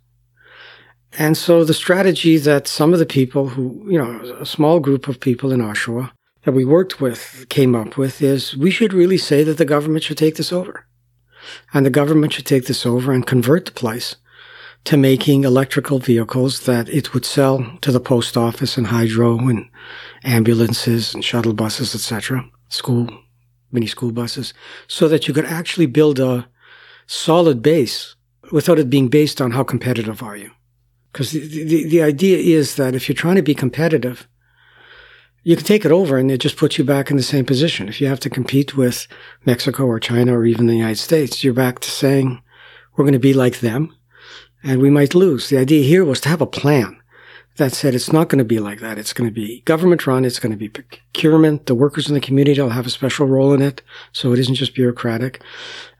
And 1.19 1.35
so 1.35 1.65
the 1.65 1.73
strategy 1.73 2.37
that 2.37 2.69
some 2.69 2.93
of 2.93 2.99
the 2.99 3.05
people 3.05 3.49
who, 3.49 3.85
you 3.85 3.97
know, 3.97 4.37
a 4.39 4.45
small 4.45 4.79
group 4.79 5.09
of 5.09 5.19
people 5.19 5.51
in 5.51 5.59
Oshawa 5.59 6.11
that 6.43 6.53
we 6.53 6.63
worked 6.63 7.01
with 7.01 7.45
came 7.49 7.75
up 7.75 7.97
with 7.97 8.21
is 8.21 8.55
we 8.55 8.71
should 8.71 8.93
really 8.93 9.17
say 9.17 9.43
that 9.43 9.57
the 9.57 9.65
government 9.65 10.05
should 10.05 10.17
take 10.17 10.37
this 10.37 10.53
over. 10.53 10.87
And 11.73 11.85
the 11.85 11.89
government 11.89 12.31
should 12.31 12.45
take 12.45 12.67
this 12.67 12.85
over 12.85 13.11
and 13.11 13.27
convert 13.27 13.65
the 13.65 13.73
place 13.73 14.15
to 14.85 14.95
making 14.95 15.43
electrical 15.43 15.99
vehicles 15.99 16.61
that 16.61 16.87
it 16.87 17.13
would 17.13 17.25
sell 17.25 17.77
to 17.81 17.91
the 17.91 17.99
post 17.99 18.37
office 18.37 18.77
and 18.77 18.87
hydro 18.87 19.37
and 19.37 19.69
ambulances 20.23 21.13
and 21.13 21.25
shuttle 21.25 21.53
buses, 21.53 21.93
etc., 21.93 22.49
school 22.69 23.22
mini 23.73 23.87
school 23.87 24.11
buses, 24.11 24.53
so 24.87 25.07
that 25.07 25.27
you 25.27 25.33
could 25.33 25.45
actually 25.45 25.87
build 25.87 26.19
a 26.19 26.47
solid 27.07 27.61
base 27.61 28.15
without 28.51 28.79
it 28.79 28.89
being 28.89 29.07
based 29.07 29.41
on 29.41 29.51
how 29.51 29.63
competitive 29.63 30.21
are 30.21 30.37
you. 30.37 30.51
Because 31.11 31.31
the, 31.31 31.39
the, 31.63 31.87
the 31.87 32.01
idea 32.01 32.37
is 32.37 32.75
that 32.75 32.95
if 32.95 33.07
you're 33.07 33.15
trying 33.15 33.35
to 33.35 33.41
be 33.41 33.55
competitive, 33.55 34.27
you 35.43 35.55
can 35.55 35.65
take 35.65 35.85
it 35.85 35.91
over 35.91 36.17
and 36.17 36.31
it 36.31 36.39
just 36.39 36.57
puts 36.57 36.77
you 36.77 36.83
back 36.83 37.11
in 37.11 37.17
the 37.17 37.23
same 37.23 37.45
position. 37.45 37.89
If 37.89 37.99
you 37.99 38.07
have 38.07 38.19
to 38.21 38.29
compete 38.29 38.77
with 38.77 39.07
Mexico 39.45 39.85
or 39.85 39.99
China 39.99 40.37
or 40.37 40.45
even 40.45 40.67
the 40.67 40.75
United 40.75 40.99
States, 40.99 41.43
you're 41.43 41.53
back 41.53 41.79
to 41.79 41.91
saying, 41.91 42.41
we're 42.95 43.03
going 43.03 43.13
to 43.13 43.19
be 43.19 43.33
like 43.33 43.59
them 43.59 43.95
and 44.63 44.81
we 44.81 44.89
might 44.89 45.13
lose. 45.13 45.49
The 45.49 45.57
idea 45.57 45.83
here 45.83 46.05
was 46.05 46.21
to 46.21 46.29
have 46.29 46.41
a 46.41 46.47
plan. 46.47 47.01
That 47.57 47.73
said, 47.73 47.93
it's 47.93 48.11
not 48.11 48.29
going 48.29 48.39
to 48.39 48.45
be 48.45 48.59
like 48.59 48.79
that. 48.79 48.97
It's 48.97 49.13
going 49.13 49.29
to 49.29 49.33
be 49.33 49.61
government 49.61 50.07
run. 50.07 50.25
It's 50.25 50.39
going 50.39 50.51
to 50.51 50.57
be 50.57 50.69
procurement. 50.69 51.67
The 51.67 51.75
workers 51.75 52.07
in 52.07 52.15
the 52.15 52.21
community 52.21 52.59
will 52.59 52.69
have 52.69 52.87
a 52.87 52.91
special 52.91 53.27
role 53.27 53.53
in 53.53 53.61
it. 53.61 53.83
So 54.11 54.33
it 54.33 54.39
isn't 54.39 54.55
just 54.55 54.73
bureaucratic. 54.73 55.41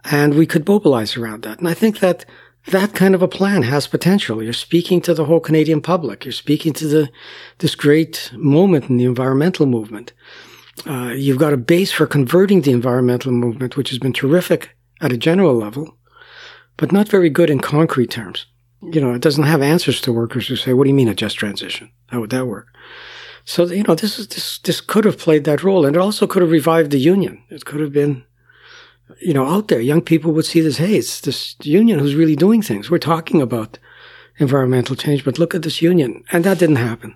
And 0.06 0.34
we 0.34 0.48
could 0.48 0.68
mobilize 0.68 1.16
around 1.16 1.44
that. 1.44 1.60
And 1.60 1.68
I 1.68 1.76
think 1.76 2.00
that 2.00 2.26
that 2.68 2.96
kind 2.96 3.14
of 3.14 3.22
a 3.22 3.28
plan 3.28 3.64
has 3.64 3.88
potential. 3.88 4.42
You're 4.42 4.54
speaking 4.54 5.02
to 5.02 5.14
the 5.14 5.26
whole 5.26 5.40
Canadian 5.40 5.82
public. 5.82 6.26
You're 6.26 6.32
speaking 6.32 6.74
to 6.74 6.88
the, 6.88 7.10
this 7.60 7.76
great 7.76 8.32
moment 8.34 8.90
in 8.90 8.98
the 8.98 9.06
environmental 9.06 9.66
movement. 9.66 10.14
Uh, 10.88 11.14
you've 11.16 11.38
got 11.38 11.54
a 11.54 11.58
base 11.58 11.92
for 11.92 12.08
converting 12.08 12.62
the 12.62 12.72
environmental 12.72 13.32
movement, 13.32 13.78
which 13.78 13.90
has 13.90 14.00
been 14.00 14.14
terrific 14.14 14.76
at 15.02 15.12
a 15.12 15.18
general 15.18 15.54
level, 15.54 15.98
but 16.78 16.92
not 16.92 17.10
very 17.10 17.30
good 17.30 17.50
in 17.50 17.60
concrete 17.60 18.10
terms. 18.10 18.48
You 18.92 19.02
know, 19.02 19.14
it 19.14 19.22
doesn't 19.22 19.46
have 19.46 19.62
answers 19.62 20.02
to 20.02 20.12
workers 20.12 20.48
who 20.48 20.56
say, 20.56 20.74
"What 20.74 20.84
do 20.84 20.90
you 20.90 20.96
mean 20.96 21.08
a 21.08 21.16
just 21.16 21.38
transition? 21.38 21.90
How 22.08 22.20
would 22.20 22.32
that 22.32 22.48
work?" 22.48 22.68
So 23.46 23.66
you 23.66 23.84
know, 23.84 23.96
this 23.96 24.20
is 24.20 24.28
this 24.28 24.60
this 24.60 24.82
could 24.82 25.06
have 25.06 25.18
played 25.18 25.44
that 25.46 25.64
role, 25.64 25.86
and 25.86 25.96
it 25.96 26.00
also 26.00 26.28
could 26.28 26.42
have 26.42 26.52
revived 26.52 26.92
the 26.92 27.00
union. 27.00 27.44
It 27.50 27.66
could 27.66 27.82
have 27.82 27.94
been, 27.94 28.24
you 29.22 29.34
know, 29.34 29.46
out 29.46 29.68
there. 29.68 29.82
Young 29.82 30.02
people 30.02 30.32
would 30.32 30.46
see 30.46 30.62
this. 30.62 30.78
Hey, 30.78 30.96
it's 30.96 31.22
this 31.22 31.56
union 31.62 32.00
who's 32.00 32.16
really 32.16 32.36
doing 32.36 32.62
things. 32.62 32.90
We're 32.90 33.00
talking 33.00 33.42
about 33.42 33.80
environmental 34.38 34.96
change, 34.96 35.24
but 35.24 35.40
look 35.40 35.54
at 35.54 35.62
this 35.62 35.82
union, 35.82 36.24
and 36.32 36.44
that 36.44 36.60
didn't 36.60 36.78
happen. 36.78 37.16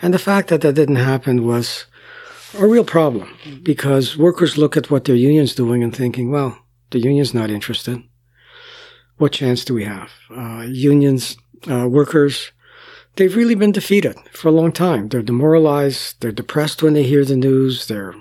And 0.00 0.12
the 0.12 0.18
fact 0.18 0.48
that 0.48 0.60
that 0.60 0.74
didn't 0.74 0.96
happen 0.96 1.46
was 1.46 1.86
a 2.58 2.66
real 2.66 2.84
problem 2.84 3.34
because 3.62 4.18
workers 4.18 4.58
look 4.58 4.76
at 4.76 4.90
what 4.90 5.04
their 5.04 5.16
union's 5.16 5.54
doing 5.54 5.82
and 5.82 5.94
thinking, 5.94 6.30
well, 6.30 6.58
the 6.90 7.00
union's 7.00 7.34
not 7.34 7.50
interested. 7.50 8.02
What 9.22 9.30
chance 9.30 9.64
do 9.64 9.72
we 9.72 9.84
have? 9.84 10.10
Uh, 10.36 10.66
unions, 10.68 11.36
uh, 11.70 11.86
workers 11.88 12.50
they've 13.14 13.36
really 13.36 13.54
been 13.54 13.70
defeated 13.70 14.16
for 14.32 14.48
a 14.48 14.58
long 14.60 14.72
time. 14.72 15.08
They're 15.08 15.22
demoralized. 15.22 16.16
They're 16.20 16.32
depressed 16.32 16.82
when 16.82 16.94
they 16.94 17.04
hear 17.04 17.24
the 17.24 17.36
news. 17.36 17.86
They're 17.86 18.16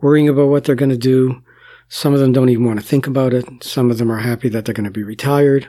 worrying 0.00 0.28
about 0.28 0.46
what 0.46 0.62
they're 0.62 0.76
going 0.76 0.90
to 0.90 0.96
do. 0.96 1.42
Some 1.88 2.14
of 2.14 2.20
them 2.20 2.30
don't 2.30 2.48
even 2.48 2.64
want 2.64 2.78
to 2.78 2.86
think 2.86 3.08
about 3.08 3.34
it. 3.34 3.44
Some 3.64 3.90
of 3.90 3.98
them 3.98 4.08
are 4.08 4.18
happy 4.18 4.48
that 4.50 4.64
they're 4.64 4.72
going 4.72 4.84
to 4.84 4.90
be 4.92 5.02
retired. 5.02 5.68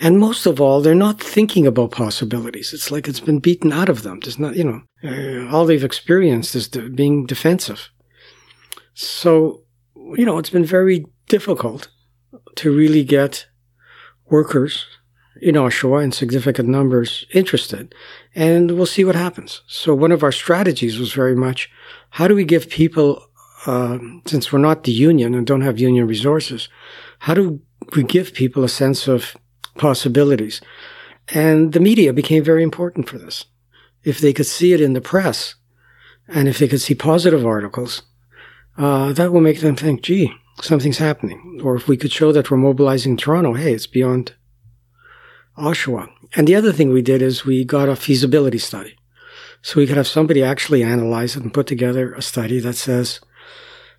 And 0.00 0.18
most 0.18 0.44
of 0.44 0.60
all, 0.60 0.80
they're 0.80 0.96
not 0.96 1.22
thinking 1.22 1.64
about 1.64 1.92
possibilities. 1.92 2.72
It's 2.72 2.90
like 2.90 3.06
it's 3.06 3.20
been 3.20 3.38
beaten 3.38 3.72
out 3.72 3.88
of 3.88 4.02
them. 4.02 4.18
There's 4.18 4.40
not, 4.40 4.56
you 4.56 4.64
know, 4.64 4.82
uh, 5.04 5.54
all 5.54 5.66
they've 5.66 5.84
experienced 5.84 6.56
is 6.56 6.66
de- 6.66 6.90
being 6.90 7.26
defensive. 7.26 7.90
So, 8.92 9.62
you 9.94 10.26
know, 10.26 10.38
it's 10.38 10.50
been 10.50 10.64
very 10.64 11.06
difficult 11.28 11.86
to 12.56 12.76
really 12.76 13.04
get 13.04 13.46
workers 14.30 14.86
in 15.40 15.54
Oshawa 15.54 16.04
in 16.04 16.12
significant 16.12 16.68
numbers 16.68 17.26
interested. 17.32 17.94
And 18.34 18.72
we'll 18.72 18.86
see 18.86 19.04
what 19.04 19.14
happens. 19.14 19.62
So 19.66 19.94
one 19.94 20.12
of 20.12 20.22
our 20.22 20.32
strategies 20.32 20.98
was 20.98 21.12
very 21.12 21.34
much, 21.34 21.70
how 22.10 22.28
do 22.28 22.34
we 22.34 22.44
give 22.44 22.68
people, 22.68 23.26
uh, 23.66 23.98
since 24.26 24.52
we're 24.52 24.58
not 24.58 24.84
the 24.84 24.92
union 24.92 25.34
and 25.34 25.46
don't 25.46 25.62
have 25.62 25.78
union 25.78 26.06
resources, 26.06 26.68
how 27.20 27.34
do 27.34 27.60
we 27.96 28.02
give 28.02 28.34
people 28.34 28.64
a 28.64 28.68
sense 28.68 29.08
of 29.08 29.36
possibilities? 29.76 30.60
And 31.28 31.72
the 31.72 31.80
media 31.80 32.12
became 32.12 32.42
very 32.44 32.62
important 32.62 33.08
for 33.08 33.18
this. 33.18 33.46
If 34.02 34.18
they 34.18 34.32
could 34.32 34.46
see 34.46 34.72
it 34.72 34.80
in 34.80 34.94
the 34.94 35.00
press, 35.00 35.54
and 36.28 36.48
if 36.48 36.58
they 36.58 36.68
could 36.68 36.80
see 36.80 36.94
positive 36.94 37.46
articles, 37.46 38.02
uh, 38.78 39.12
that 39.12 39.32
will 39.32 39.40
make 39.40 39.60
them 39.60 39.76
think, 39.76 40.02
gee, 40.02 40.32
something's 40.62 40.98
happening. 40.98 41.60
Or 41.62 41.74
if 41.74 41.88
we 41.88 41.96
could 41.96 42.12
show 42.12 42.32
that 42.32 42.50
we're 42.50 42.56
mobilizing 42.56 43.16
Toronto, 43.16 43.54
hey, 43.54 43.74
it's 43.74 43.86
beyond 43.86 44.34
Oshawa. 45.56 46.08
And 46.36 46.46
the 46.46 46.54
other 46.54 46.72
thing 46.72 46.90
we 46.90 47.02
did 47.02 47.22
is 47.22 47.44
we 47.44 47.64
got 47.64 47.88
a 47.88 47.96
feasibility 47.96 48.58
study. 48.58 48.96
So 49.62 49.78
we 49.78 49.86
could 49.86 49.96
have 49.96 50.06
somebody 50.06 50.42
actually 50.42 50.82
analyze 50.82 51.36
it 51.36 51.42
and 51.42 51.52
put 51.52 51.66
together 51.66 52.14
a 52.14 52.22
study 52.22 52.60
that 52.60 52.76
says, 52.76 53.20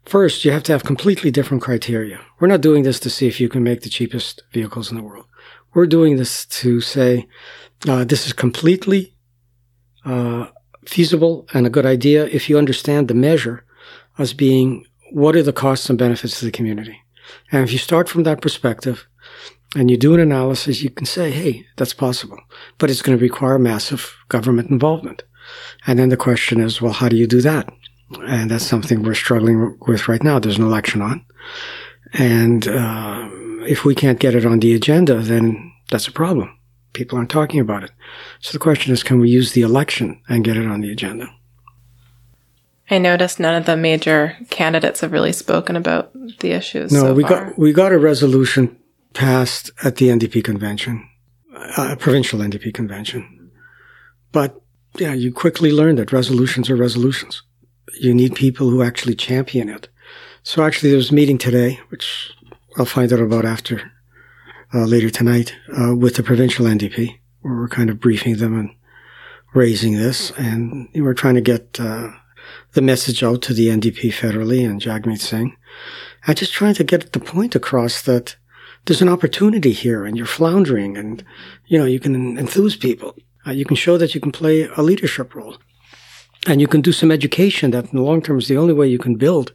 first, 0.05 0.43
you 0.43 0.51
have 0.51 0.63
to 0.63 0.71
have 0.71 0.83
completely 0.83 1.29
different 1.29 1.61
criteria. 1.61 2.19
We're 2.39 2.47
not 2.47 2.61
doing 2.61 2.83
this 2.83 2.99
to 3.01 3.09
see 3.09 3.27
if 3.27 3.39
you 3.39 3.49
can 3.49 3.63
make 3.63 3.81
the 3.81 3.89
cheapest 3.89 4.43
vehicles 4.51 4.89
in 4.89 4.97
the 4.97 5.03
world. 5.03 5.25
We're 5.73 5.85
doing 5.85 6.17
this 6.17 6.45
to 6.47 6.81
say, 6.81 7.27
uh, 7.87 8.03
this 8.03 8.25
is 8.25 8.33
completely 8.33 9.15
uh, 10.03 10.47
feasible 10.85 11.47
and 11.53 11.67
a 11.67 11.69
good 11.69 11.85
idea 11.85 12.25
if 12.25 12.49
you 12.49 12.57
understand 12.57 13.07
the 13.07 13.13
measure 13.13 13.63
as 14.17 14.33
being 14.33 14.85
what 15.11 15.35
are 15.35 15.43
the 15.43 15.53
costs 15.53 15.89
and 15.89 15.99
benefits 15.99 16.39
to 16.39 16.45
the 16.45 16.51
community. 16.51 17.01
And 17.51 17.63
if 17.63 17.71
you 17.71 17.77
start 17.77 18.09
from 18.09 18.23
that 18.23 18.41
perspective, 18.41 19.07
and 19.75 19.89
you 19.89 19.97
do 19.97 20.13
an 20.13 20.19
analysis, 20.19 20.81
you 20.81 20.89
can 20.89 21.05
say, 21.05 21.31
hey, 21.31 21.65
that's 21.77 21.93
possible, 21.93 22.37
but 22.77 22.89
it's 22.89 23.01
going 23.01 23.17
to 23.17 23.23
require 23.23 23.57
massive 23.57 24.17
government 24.27 24.69
involvement. 24.69 25.23
And 25.87 25.97
then 25.97 26.09
the 26.09 26.17
question 26.17 26.59
is, 26.59 26.81
well, 26.81 26.93
how 26.93 27.07
do 27.07 27.15
you 27.15 27.27
do 27.27 27.41
that? 27.41 27.71
And 28.27 28.51
that's 28.51 28.65
something 28.65 29.03
we're 29.03 29.13
struggling 29.13 29.77
with 29.87 30.07
right 30.09 30.23
now. 30.23 30.39
There's 30.39 30.57
an 30.57 30.65
election 30.65 31.01
on. 31.01 31.25
And 32.13 32.67
uh, 32.67 33.29
if 33.65 33.85
we 33.85 33.95
can't 33.95 34.19
get 34.19 34.35
it 34.35 34.45
on 34.45 34.59
the 34.59 34.73
agenda, 34.73 35.19
then 35.19 35.71
that's 35.89 36.07
a 36.07 36.11
problem. 36.11 36.57
People 36.91 37.17
aren't 37.17 37.29
talking 37.29 37.61
about 37.61 37.83
it. 37.83 37.91
So 38.41 38.51
the 38.51 38.59
question 38.59 38.91
is, 38.91 39.03
can 39.03 39.19
we 39.19 39.29
use 39.29 39.53
the 39.53 39.61
election 39.61 40.21
and 40.27 40.43
get 40.43 40.57
it 40.57 40.67
on 40.67 40.81
the 40.81 40.91
agenda? 40.91 41.27
I 42.91 42.97
noticed 42.97 43.39
none 43.39 43.55
of 43.55 43.65
the 43.65 43.77
major 43.77 44.37
candidates 44.49 44.99
have 44.99 45.13
really 45.13 45.31
spoken 45.31 45.77
about 45.77 46.11
the 46.39 46.51
issues. 46.51 46.91
No, 46.91 46.99
so 46.99 47.13
we 47.13 47.23
far. 47.23 47.45
got 47.45 47.57
we 47.57 47.71
got 47.71 47.93
a 47.93 47.97
resolution 47.97 48.77
passed 49.13 49.71
at 49.83 49.95
the 49.95 50.09
NDP 50.09 50.43
convention, 50.43 51.07
uh, 51.77 51.95
provincial 51.97 52.39
NDP 52.39 52.73
convention. 52.73 53.51
But 54.33 54.61
yeah, 54.97 55.13
you 55.13 55.31
quickly 55.31 55.71
learn 55.71 55.95
that 55.95 56.11
resolutions 56.11 56.69
are 56.69 56.75
resolutions. 56.75 57.43
You 57.99 58.13
need 58.13 58.35
people 58.35 58.69
who 58.69 58.83
actually 58.83 59.15
champion 59.15 59.69
it. 59.69 59.87
So 60.43 60.63
actually, 60.63 60.91
there's 60.91 61.11
a 61.11 61.15
meeting 61.15 61.37
today, 61.37 61.79
which 61.89 62.33
I'll 62.77 62.85
find 62.85 63.11
out 63.13 63.19
about 63.19 63.45
after 63.45 63.91
uh, 64.73 64.85
later 64.85 65.09
tonight, 65.09 65.55
uh, 65.77 65.95
with 65.95 66.15
the 66.15 66.23
provincial 66.23 66.65
NDP, 66.65 67.19
where 67.41 67.55
we're 67.55 67.67
kind 67.69 67.89
of 67.89 67.99
briefing 67.99 68.37
them 68.37 68.57
and 68.57 68.71
raising 69.53 69.93
this, 69.93 70.31
and 70.31 70.89
we're 70.95 71.13
trying 71.13 71.35
to 71.35 71.41
get 71.41 71.79
uh, 71.79 72.11
the 72.73 72.81
message 72.81 73.23
out 73.23 73.41
to 73.43 73.53
the 73.53 73.67
NDP 73.67 74.11
federally 74.11 74.67
and 74.67 74.81
Jagmeet 74.81 75.19
Singh, 75.19 75.55
and 76.25 76.37
just 76.37 76.53
trying 76.53 76.75
to 76.75 76.83
get 76.83 77.11
the 77.11 77.19
point 77.19 77.55
across 77.55 78.01
that 78.03 78.35
there's 78.85 79.01
an 79.01 79.09
opportunity 79.09 79.71
here 79.71 80.05
and 80.05 80.17
you're 80.17 80.25
floundering 80.25 80.97
and, 80.97 81.23
you 81.67 81.77
know, 81.77 81.85
you 81.85 81.99
can 81.99 82.37
enthuse 82.37 82.75
people. 82.75 83.15
Uh, 83.45 83.51
you 83.51 83.65
can 83.65 83.75
show 83.75 83.97
that 83.97 84.15
you 84.15 84.21
can 84.21 84.31
play 84.31 84.67
a 84.75 84.81
leadership 84.81 85.35
role 85.35 85.57
and 86.47 86.61
you 86.61 86.67
can 86.67 86.81
do 86.81 86.91
some 86.91 87.11
education 87.11 87.71
that 87.71 87.85
in 87.85 87.95
the 87.95 88.01
long 88.01 88.21
term 88.21 88.39
is 88.39 88.47
the 88.47 88.57
only 88.57 88.73
way 88.73 88.87
you 88.87 88.99
can 88.99 89.15
build 89.15 89.53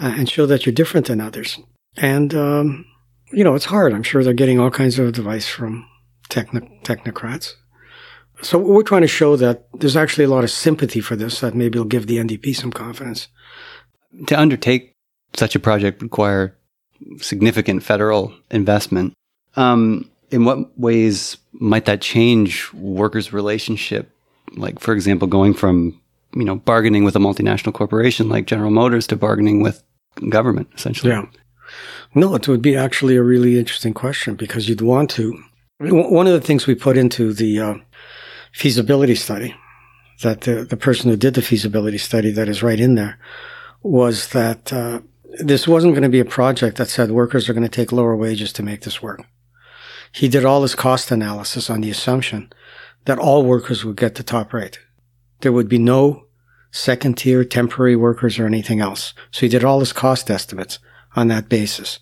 uh, 0.00 0.14
and 0.16 0.28
show 0.28 0.46
that 0.46 0.66
you're 0.66 0.74
different 0.74 1.06
than 1.06 1.20
others. 1.20 1.58
And, 1.96 2.34
um, 2.34 2.84
you 3.32 3.44
know, 3.44 3.54
it's 3.54 3.66
hard. 3.66 3.92
I'm 3.92 4.02
sure 4.02 4.22
they're 4.22 4.32
getting 4.32 4.60
all 4.60 4.70
kinds 4.70 4.98
of 4.98 5.08
advice 5.08 5.48
from 5.48 5.88
techno- 6.28 6.68
technocrats. 6.82 7.54
So 8.42 8.58
we're 8.58 8.82
trying 8.82 9.02
to 9.02 9.08
show 9.08 9.36
that 9.36 9.66
there's 9.74 9.96
actually 9.96 10.24
a 10.24 10.28
lot 10.28 10.44
of 10.44 10.50
sympathy 10.50 11.00
for 11.00 11.16
this 11.16 11.40
that 11.40 11.54
maybe 11.54 11.78
will 11.78 11.86
give 11.86 12.06
the 12.06 12.18
NDP 12.18 12.54
some 12.54 12.70
confidence. 12.70 13.28
To 14.26 14.38
undertake 14.38 14.94
such 15.34 15.54
a 15.54 15.58
project 15.58 16.02
require 16.02 16.56
significant 17.18 17.82
federal 17.82 18.32
investment. 18.50 19.14
Um, 19.56 20.10
in 20.30 20.44
what 20.44 20.78
ways 20.78 21.36
might 21.52 21.86
that 21.86 22.00
change 22.00 22.72
workers' 22.74 23.32
relationship? 23.32 24.10
Like, 24.56 24.78
for 24.78 24.94
example, 24.94 25.28
going 25.28 25.54
from 25.54 26.00
you 26.34 26.44
know 26.44 26.56
bargaining 26.56 27.04
with 27.04 27.16
a 27.16 27.20
multinational 27.20 27.72
corporation 27.72 28.28
like 28.28 28.46
General 28.46 28.70
Motors 28.70 29.06
to 29.08 29.16
bargaining 29.16 29.62
with 29.62 29.82
government, 30.28 30.68
essentially. 30.74 31.10
Yeah. 31.10 31.26
No, 32.14 32.34
it 32.34 32.48
would 32.48 32.62
be 32.62 32.76
actually 32.76 33.16
a 33.16 33.22
really 33.22 33.58
interesting 33.58 33.92
question 33.92 34.34
because 34.34 34.68
you'd 34.68 34.80
want 34.80 35.10
to. 35.10 35.42
One 35.80 36.26
of 36.26 36.32
the 36.32 36.40
things 36.40 36.66
we 36.66 36.74
put 36.74 36.96
into 36.96 37.32
the 37.32 37.60
uh, 37.60 37.74
feasibility 38.52 39.14
study, 39.14 39.54
that 40.22 40.42
the, 40.42 40.64
the 40.64 40.76
person 40.76 41.10
who 41.10 41.16
did 41.16 41.34
the 41.34 41.42
feasibility 41.42 41.98
study 41.98 42.30
that 42.32 42.48
is 42.48 42.62
right 42.62 42.80
in 42.80 42.94
there, 42.94 43.18
was 43.82 44.28
that 44.30 44.72
uh, 44.72 45.00
this 45.40 45.68
wasn't 45.68 45.92
going 45.92 46.02
to 46.02 46.08
be 46.08 46.20
a 46.20 46.24
project 46.24 46.76
that 46.76 46.88
said 46.88 47.10
workers 47.10 47.48
are 47.48 47.52
going 47.52 47.62
to 47.62 47.68
take 47.68 47.92
lower 47.92 48.16
wages 48.16 48.52
to 48.52 48.62
make 48.62 48.82
this 48.82 49.02
work. 49.02 49.22
He 50.12 50.28
did 50.28 50.44
all 50.44 50.62
his 50.62 50.74
cost 50.74 51.10
analysis 51.10 51.68
on 51.70 51.80
the 51.80 51.90
assumption 51.90 52.52
that 53.04 53.18
all 53.18 53.44
workers 53.44 53.84
would 53.84 53.96
get 53.96 54.14
the 54.14 54.22
top 54.22 54.52
rate. 54.52 54.80
There 55.40 55.52
would 55.52 55.68
be 55.68 55.78
no 55.78 56.24
second 56.70 57.16
tier 57.16 57.44
temporary 57.44 57.96
workers 57.96 58.38
or 58.38 58.46
anything 58.46 58.80
else. 58.80 59.14
So 59.30 59.40
he 59.40 59.48
did 59.48 59.64
all 59.64 59.80
his 59.80 59.92
cost 59.92 60.30
estimates 60.30 60.78
on 61.14 61.28
that 61.28 61.48
basis, 61.48 61.98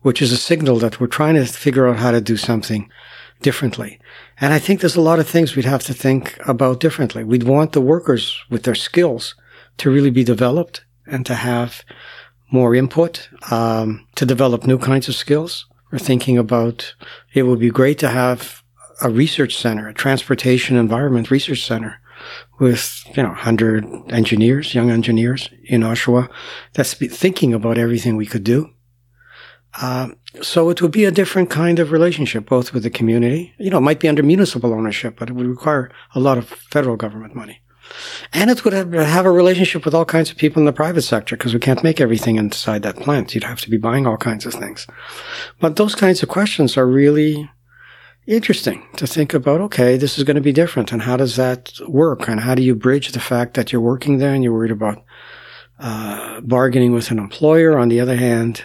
which 0.00 0.22
is 0.22 0.32
a 0.32 0.36
signal 0.36 0.78
that 0.78 1.00
we're 1.00 1.06
trying 1.06 1.34
to 1.34 1.44
figure 1.44 1.86
out 1.86 1.98
how 1.98 2.10
to 2.10 2.20
do 2.20 2.36
something 2.36 2.90
differently. 3.40 3.98
And 4.40 4.52
I 4.52 4.58
think 4.58 4.80
there's 4.80 4.96
a 4.96 5.00
lot 5.00 5.18
of 5.18 5.28
things 5.28 5.54
we'd 5.54 5.64
have 5.64 5.84
to 5.84 5.94
think 5.94 6.38
about 6.46 6.80
differently. 6.80 7.24
We'd 7.24 7.44
want 7.44 7.72
the 7.72 7.80
workers 7.80 8.38
with 8.50 8.64
their 8.64 8.74
skills 8.74 9.34
to 9.78 9.90
really 9.90 10.10
be 10.10 10.24
developed 10.24 10.84
and 11.06 11.24
to 11.26 11.34
have 11.34 11.84
more 12.50 12.74
input 12.74 13.28
um, 13.50 14.06
to 14.16 14.26
develop 14.26 14.66
new 14.66 14.78
kinds 14.78 15.08
of 15.08 15.14
skills. 15.14 15.66
We're 15.90 15.98
thinking 15.98 16.36
about 16.38 16.94
it 17.32 17.44
would 17.44 17.60
be 17.60 17.70
great 17.70 17.98
to 18.00 18.08
have 18.08 18.62
a 19.00 19.08
research 19.08 19.56
center, 19.56 19.88
a 19.88 19.94
transportation 19.94 20.76
environment 20.76 21.30
research 21.30 21.64
center 21.64 22.00
with, 22.58 23.04
you 23.16 23.22
know, 23.22 23.28
100 23.28 24.12
engineers, 24.12 24.74
young 24.74 24.90
engineers 24.90 25.48
in 25.64 25.82
Oshawa 25.82 26.28
that's 26.72 26.94
thinking 26.94 27.54
about 27.54 27.78
everything 27.78 28.16
we 28.16 28.26
could 28.26 28.44
do. 28.44 28.70
Uh, 29.80 30.08
so 30.42 30.70
it 30.70 30.82
would 30.82 30.92
be 30.92 31.04
a 31.04 31.10
different 31.10 31.50
kind 31.50 31.78
of 31.78 31.92
relationship, 31.92 32.46
both 32.46 32.72
with 32.72 32.82
the 32.82 32.90
community. 32.90 33.54
You 33.58 33.70
know, 33.70 33.78
it 33.78 33.82
might 33.82 34.00
be 34.00 34.08
under 34.08 34.22
municipal 34.22 34.72
ownership, 34.72 35.16
but 35.18 35.30
it 35.30 35.34
would 35.34 35.46
require 35.46 35.90
a 36.14 36.20
lot 36.20 36.38
of 36.38 36.48
federal 36.48 36.96
government 36.96 37.34
money. 37.34 37.60
And 38.32 38.50
it 38.50 38.64
would 38.64 38.74
have, 38.74 38.92
have 38.92 39.24
a 39.24 39.30
relationship 39.30 39.84
with 39.84 39.94
all 39.94 40.04
kinds 40.04 40.30
of 40.30 40.36
people 40.36 40.60
in 40.60 40.66
the 40.66 40.72
private 40.72 41.02
sector 41.02 41.36
because 41.36 41.54
we 41.54 41.60
can't 41.60 41.84
make 41.84 42.00
everything 42.00 42.36
inside 42.36 42.82
that 42.82 42.96
plant. 42.96 43.34
You'd 43.34 43.44
have 43.44 43.60
to 43.62 43.70
be 43.70 43.78
buying 43.78 44.06
all 44.06 44.16
kinds 44.16 44.44
of 44.44 44.52
things. 44.52 44.86
But 45.60 45.76
those 45.76 45.94
kinds 45.94 46.22
of 46.22 46.28
questions 46.28 46.76
are 46.76 46.86
really 46.86 47.50
interesting 48.26 48.86
to 48.96 49.06
think 49.06 49.32
about. 49.32 49.60
Okay, 49.62 49.96
this 49.96 50.18
is 50.18 50.24
going 50.24 50.34
to 50.34 50.42
be 50.42 50.52
different. 50.52 50.92
And 50.92 51.02
how 51.02 51.16
does 51.16 51.36
that 51.36 51.72
work? 51.88 52.28
And 52.28 52.40
how 52.40 52.54
do 52.54 52.62
you 52.62 52.74
bridge 52.74 53.12
the 53.12 53.20
fact 53.20 53.54
that 53.54 53.72
you're 53.72 53.80
working 53.80 54.18
there 54.18 54.34
and 54.34 54.44
you're 54.44 54.52
worried 54.52 54.70
about 54.70 55.02
uh, 55.78 56.40
bargaining 56.42 56.92
with 56.92 57.10
an 57.10 57.18
employer? 57.18 57.78
On 57.78 57.88
the 57.88 58.00
other 58.00 58.16
hand, 58.16 58.64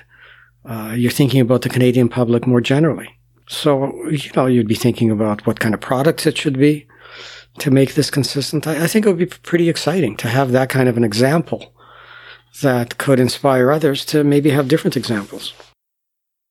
uh, 0.65 0.93
you're 0.95 1.11
thinking 1.11 1.41
about 1.41 1.61
the 1.61 1.69
Canadian 1.69 2.09
public 2.09 2.47
more 2.47 2.61
generally. 2.61 3.09
So, 3.47 4.07
you 4.09 4.31
know, 4.35 4.45
you'd 4.45 4.67
be 4.67 4.75
thinking 4.75 5.11
about 5.11 5.45
what 5.45 5.59
kind 5.59 5.73
of 5.73 5.81
products 5.81 6.25
it 6.25 6.37
should 6.37 6.57
be 6.57 6.87
to 7.59 7.71
make 7.71 7.93
this 7.93 8.09
consistent. 8.09 8.65
I, 8.65 8.85
I 8.85 8.87
think 8.87 9.05
it 9.05 9.09
would 9.09 9.17
be 9.17 9.25
pretty 9.25 9.69
exciting 9.69 10.15
to 10.17 10.27
have 10.27 10.51
that 10.51 10.69
kind 10.69 10.87
of 10.89 10.97
an 10.97 11.03
example 11.03 11.73
that 12.61 12.97
could 12.97 13.19
inspire 13.19 13.71
others 13.71 14.05
to 14.05 14.23
maybe 14.23 14.51
have 14.51 14.67
different 14.67 14.95
examples. 14.95 15.53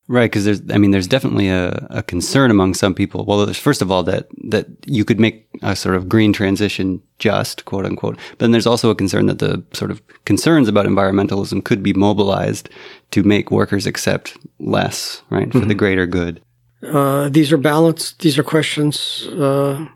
Right, 0.08 0.30
because 0.30 0.44
there's, 0.44 0.60
I 0.70 0.78
mean, 0.78 0.90
there's 0.90 1.06
definitely 1.06 1.48
a, 1.48 1.86
a 1.88 2.02
concern 2.02 2.50
among 2.50 2.74
some 2.74 2.92
people. 2.92 3.24
Well, 3.24 3.46
there's 3.46 3.58
first 3.58 3.80
of 3.80 3.90
all 3.90 4.02
that 4.02 4.26
that 4.48 4.66
you 4.84 5.04
could 5.04 5.20
make 5.20 5.48
a 5.62 5.76
sort 5.76 5.94
of 5.94 6.08
green 6.08 6.32
transition 6.32 7.00
just, 7.18 7.64
quote 7.64 7.86
unquote. 7.86 8.18
But 8.30 8.40
then 8.40 8.50
there's 8.50 8.66
also 8.66 8.90
a 8.90 8.96
concern 8.96 9.26
that 9.26 9.38
the 9.38 9.62
sort 9.72 9.90
of 9.92 10.02
concerns 10.24 10.68
about 10.68 10.86
environmentalism 10.86 11.64
could 11.64 11.82
be 11.82 11.92
mobilized 11.92 12.68
to 13.12 13.22
make 13.22 13.52
workers 13.52 13.86
accept 13.86 14.36
less, 14.58 15.22
right, 15.30 15.50
for 15.52 15.60
mm-hmm. 15.60 15.68
the 15.68 15.74
greater 15.74 16.06
good. 16.06 16.42
Uh, 16.82 17.28
these 17.28 17.52
are 17.52 17.56
balanced. 17.56 18.18
These 18.18 18.38
are 18.38 18.42
questions 18.42 19.28
uh, 19.28 19.86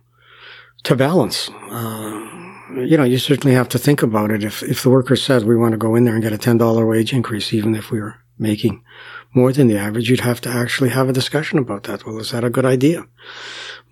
to 0.85 0.95
balance. 0.95 1.51
Uh, 1.69 2.31
you 2.77 2.97
know, 2.97 3.05
you 3.05 3.19
certainly 3.19 3.57
have 3.57 3.69
to 3.71 3.79
think 3.79 4.03
about 4.03 4.31
it. 4.31 4.45
If 4.45 4.63
if 4.63 4.83
the 4.83 4.91
worker 4.91 5.17
says 5.17 5.45
we 5.45 5.57
want 5.57 5.73
to 5.73 5.79
go 5.79 5.97
in 5.97 6.05
there 6.05 6.15
and 6.15 6.23
get 6.23 6.33
a 6.33 6.39
ten 6.39 6.59
dollar 6.59 6.87
wage 6.87 7.13
increase, 7.13 7.53
even 7.53 7.75
if 7.75 7.91
we 7.91 7.99
are 7.99 8.23
making 8.39 8.85
more 9.35 9.53
than 9.53 9.69
the 9.69 9.79
average, 9.79 10.09
you'd 10.09 10.21
have 10.21 10.41
to 10.43 10.49
actually 10.49 10.91
have 10.91 11.09
a 11.09 11.13
discussion 11.13 11.59
about 11.59 11.85
that. 11.85 12.07
Well, 12.07 12.19
is 12.19 12.31
that 12.31 12.45
a 12.45 12.51
good 12.51 12.65
idea? 12.65 13.07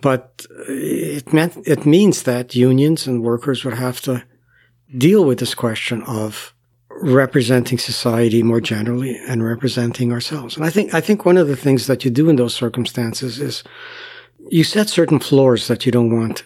But 0.01 0.47
it 0.69 1.33
meant 1.33 1.57
it 1.67 1.87
means 1.87 2.23
that 2.25 2.55
unions 2.55 3.07
and 3.07 3.23
workers 3.23 3.65
would 3.65 3.75
have 3.75 4.01
to 4.03 4.25
deal 4.97 5.25
with 5.25 5.39
this 5.39 5.55
question 5.55 6.03
of 6.03 6.55
representing 6.91 7.79
society 7.79 8.43
more 8.43 8.61
generally 8.61 9.17
and 9.29 9.45
representing 9.45 10.13
ourselves. 10.13 10.57
And 10.57 10.65
I 10.65 10.71
think 10.71 10.95
I 10.95 11.01
think 11.01 11.25
one 11.25 11.37
of 11.37 11.49
the 11.49 11.57
things 11.57 11.87
that 11.87 12.05
you 12.05 12.11
do 12.11 12.29
in 12.29 12.37
those 12.37 12.55
circumstances 12.55 13.41
is 13.41 13.65
you 14.51 14.65
set 14.65 14.89
certain 14.89 15.19
floors 15.19 15.69
that 15.69 15.87
you 15.87 15.93
don't 15.93 16.15
want 16.15 16.45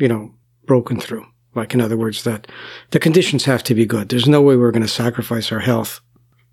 you 0.00 0.08
know, 0.08 0.34
broken 0.66 1.00
through. 1.00 1.26
Like, 1.54 1.72
in 1.72 1.80
other 1.80 1.96
words, 1.96 2.24
that 2.24 2.46
the 2.90 2.98
conditions 2.98 3.44
have 3.46 3.62
to 3.64 3.74
be 3.74 3.86
good. 3.86 4.08
There's 4.08 4.28
no 4.28 4.42
way 4.42 4.56
we're 4.56 4.72
going 4.72 4.82
to 4.82 4.88
sacrifice 4.88 5.50
our 5.50 5.60
health. 5.60 6.00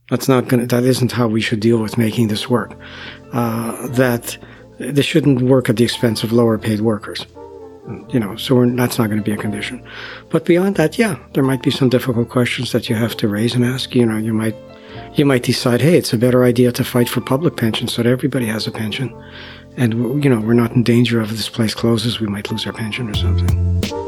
That's 0.09 0.27
not 0.27 0.49
to, 0.49 0.65
that 0.65 0.83
isn't 0.83 1.11
how 1.11 1.27
we 1.27 1.41
should 1.41 1.59
deal 1.59 1.77
with 1.77 1.97
making 1.97 2.27
this 2.27 2.49
work. 2.49 2.77
Uh, 3.31 3.87
that 3.89 4.37
this 4.77 5.05
shouldn't 5.05 5.41
work 5.41 5.69
at 5.69 5.77
the 5.77 5.83
expense 5.83 6.23
of 6.23 6.31
lower 6.31 6.57
paid 6.57 6.81
workers. 6.81 7.25
You 8.09 8.19
know, 8.19 8.37
so 8.37 8.65
that's 8.65 8.97
not 8.97 9.07
going 9.07 9.21
to 9.21 9.23
be 9.23 9.33
a 9.33 9.37
condition. 9.37 9.85
But 10.29 10.45
beyond 10.45 10.77
that, 10.77 10.97
yeah, 10.97 11.17
there 11.33 11.43
might 11.43 11.61
be 11.61 11.71
some 11.71 11.89
difficult 11.89 12.29
questions 12.29 12.71
that 12.71 12.89
you 12.89 12.95
have 12.95 13.17
to 13.17 13.27
raise 13.27 13.55
and 13.55 13.65
ask. 13.65 13.93
You 13.93 14.05
know, 14.05 14.17
you 14.17 14.33
might, 14.33 14.55
you 15.15 15.25
might 15.25 15.43
decide, 15.43 15.81
hey, 15.81 15.97
it's 15.97 16.13
a 16.13 16.17
better 16.17 16.45
idea 16.45 16.71
to 16.71 16.83
fight 16.85 17.09
for 17.09 17.19
public 17.19 17.57
pensions 17.57 17.93
so 17.93 18.03
that 18.03 18.09
everybody 18.09 18.45
has 18.45 18.67
a 18.67 18.71
pension 18.71 19.13
and 19.77 20.23
you 20.23 20.29
know 20.29 20.39
we're 20.39 20.53
not 20.53 20.71
in 20.71 20.83
danger 20.83 21.19
of 21.19 21.29
this 21.29 21.49
place 21.49 21.73
closes 21.73 22.19
we 22.19 22.27
might 22.27 22.49
lose 22.51 22.65
our 22.65 22.73
pension 22.73 23.09
or 23.09 23.15
something 23.15 24.02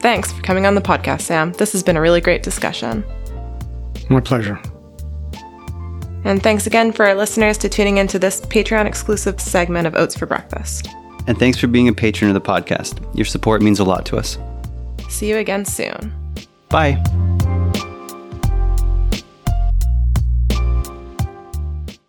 thanks 0.00 0.32
for 0.32 0.42
coming 0.42 0.66
on 0.66 0.74
the 0.74 0.80
podcast 0.80 1.22
sam. 1.22 1.52
This 1.52 1.72
has 1.72 1.82
been 1.82 1.96
a 1.96 2.00
really 2.00 2.20
great 2.20 2.42
discussion. 2.42 3.04
My 4.08 4.20
pleasure. 4.20 4.60
And 6.24 6.42
thanks 6.42 6.66
again 6.66 6.92
for 6.92 7.06
our 7.06 7.14
listeners 7.14 7.58
to 7.58 7.68
tuning 7.68 7.98
into 7.98 8.18
this 8.18 8.40
patreon 8.40 8.86
exclusive 8.86 9.40
segment 9.40 9.86
of 9.86 9.94
oats 9.94 10.16
for 10.16 10.26
breakfast. 10.26 10.88
And 11.26 11.38
thanks 11.38 11.58
for 11.58 11.66
being 11.66 11.88
a 11.88 11.92
patron 11.92 12.30
of 12.30 12.34
the 12.34 12.40
podcast. 12.40 12.98
Your 13.16 13.26
support 13.26 13.62
means 13.62 13.78
a 13.80 13.84
lot 13.84 14.06
to 14.06 14.16
us. 14.16 14.38
See 15.08 15.28
you 15.28 15.36
again 15.36 15.64
soon. 15.64 16.12
Bye 16.68 17.02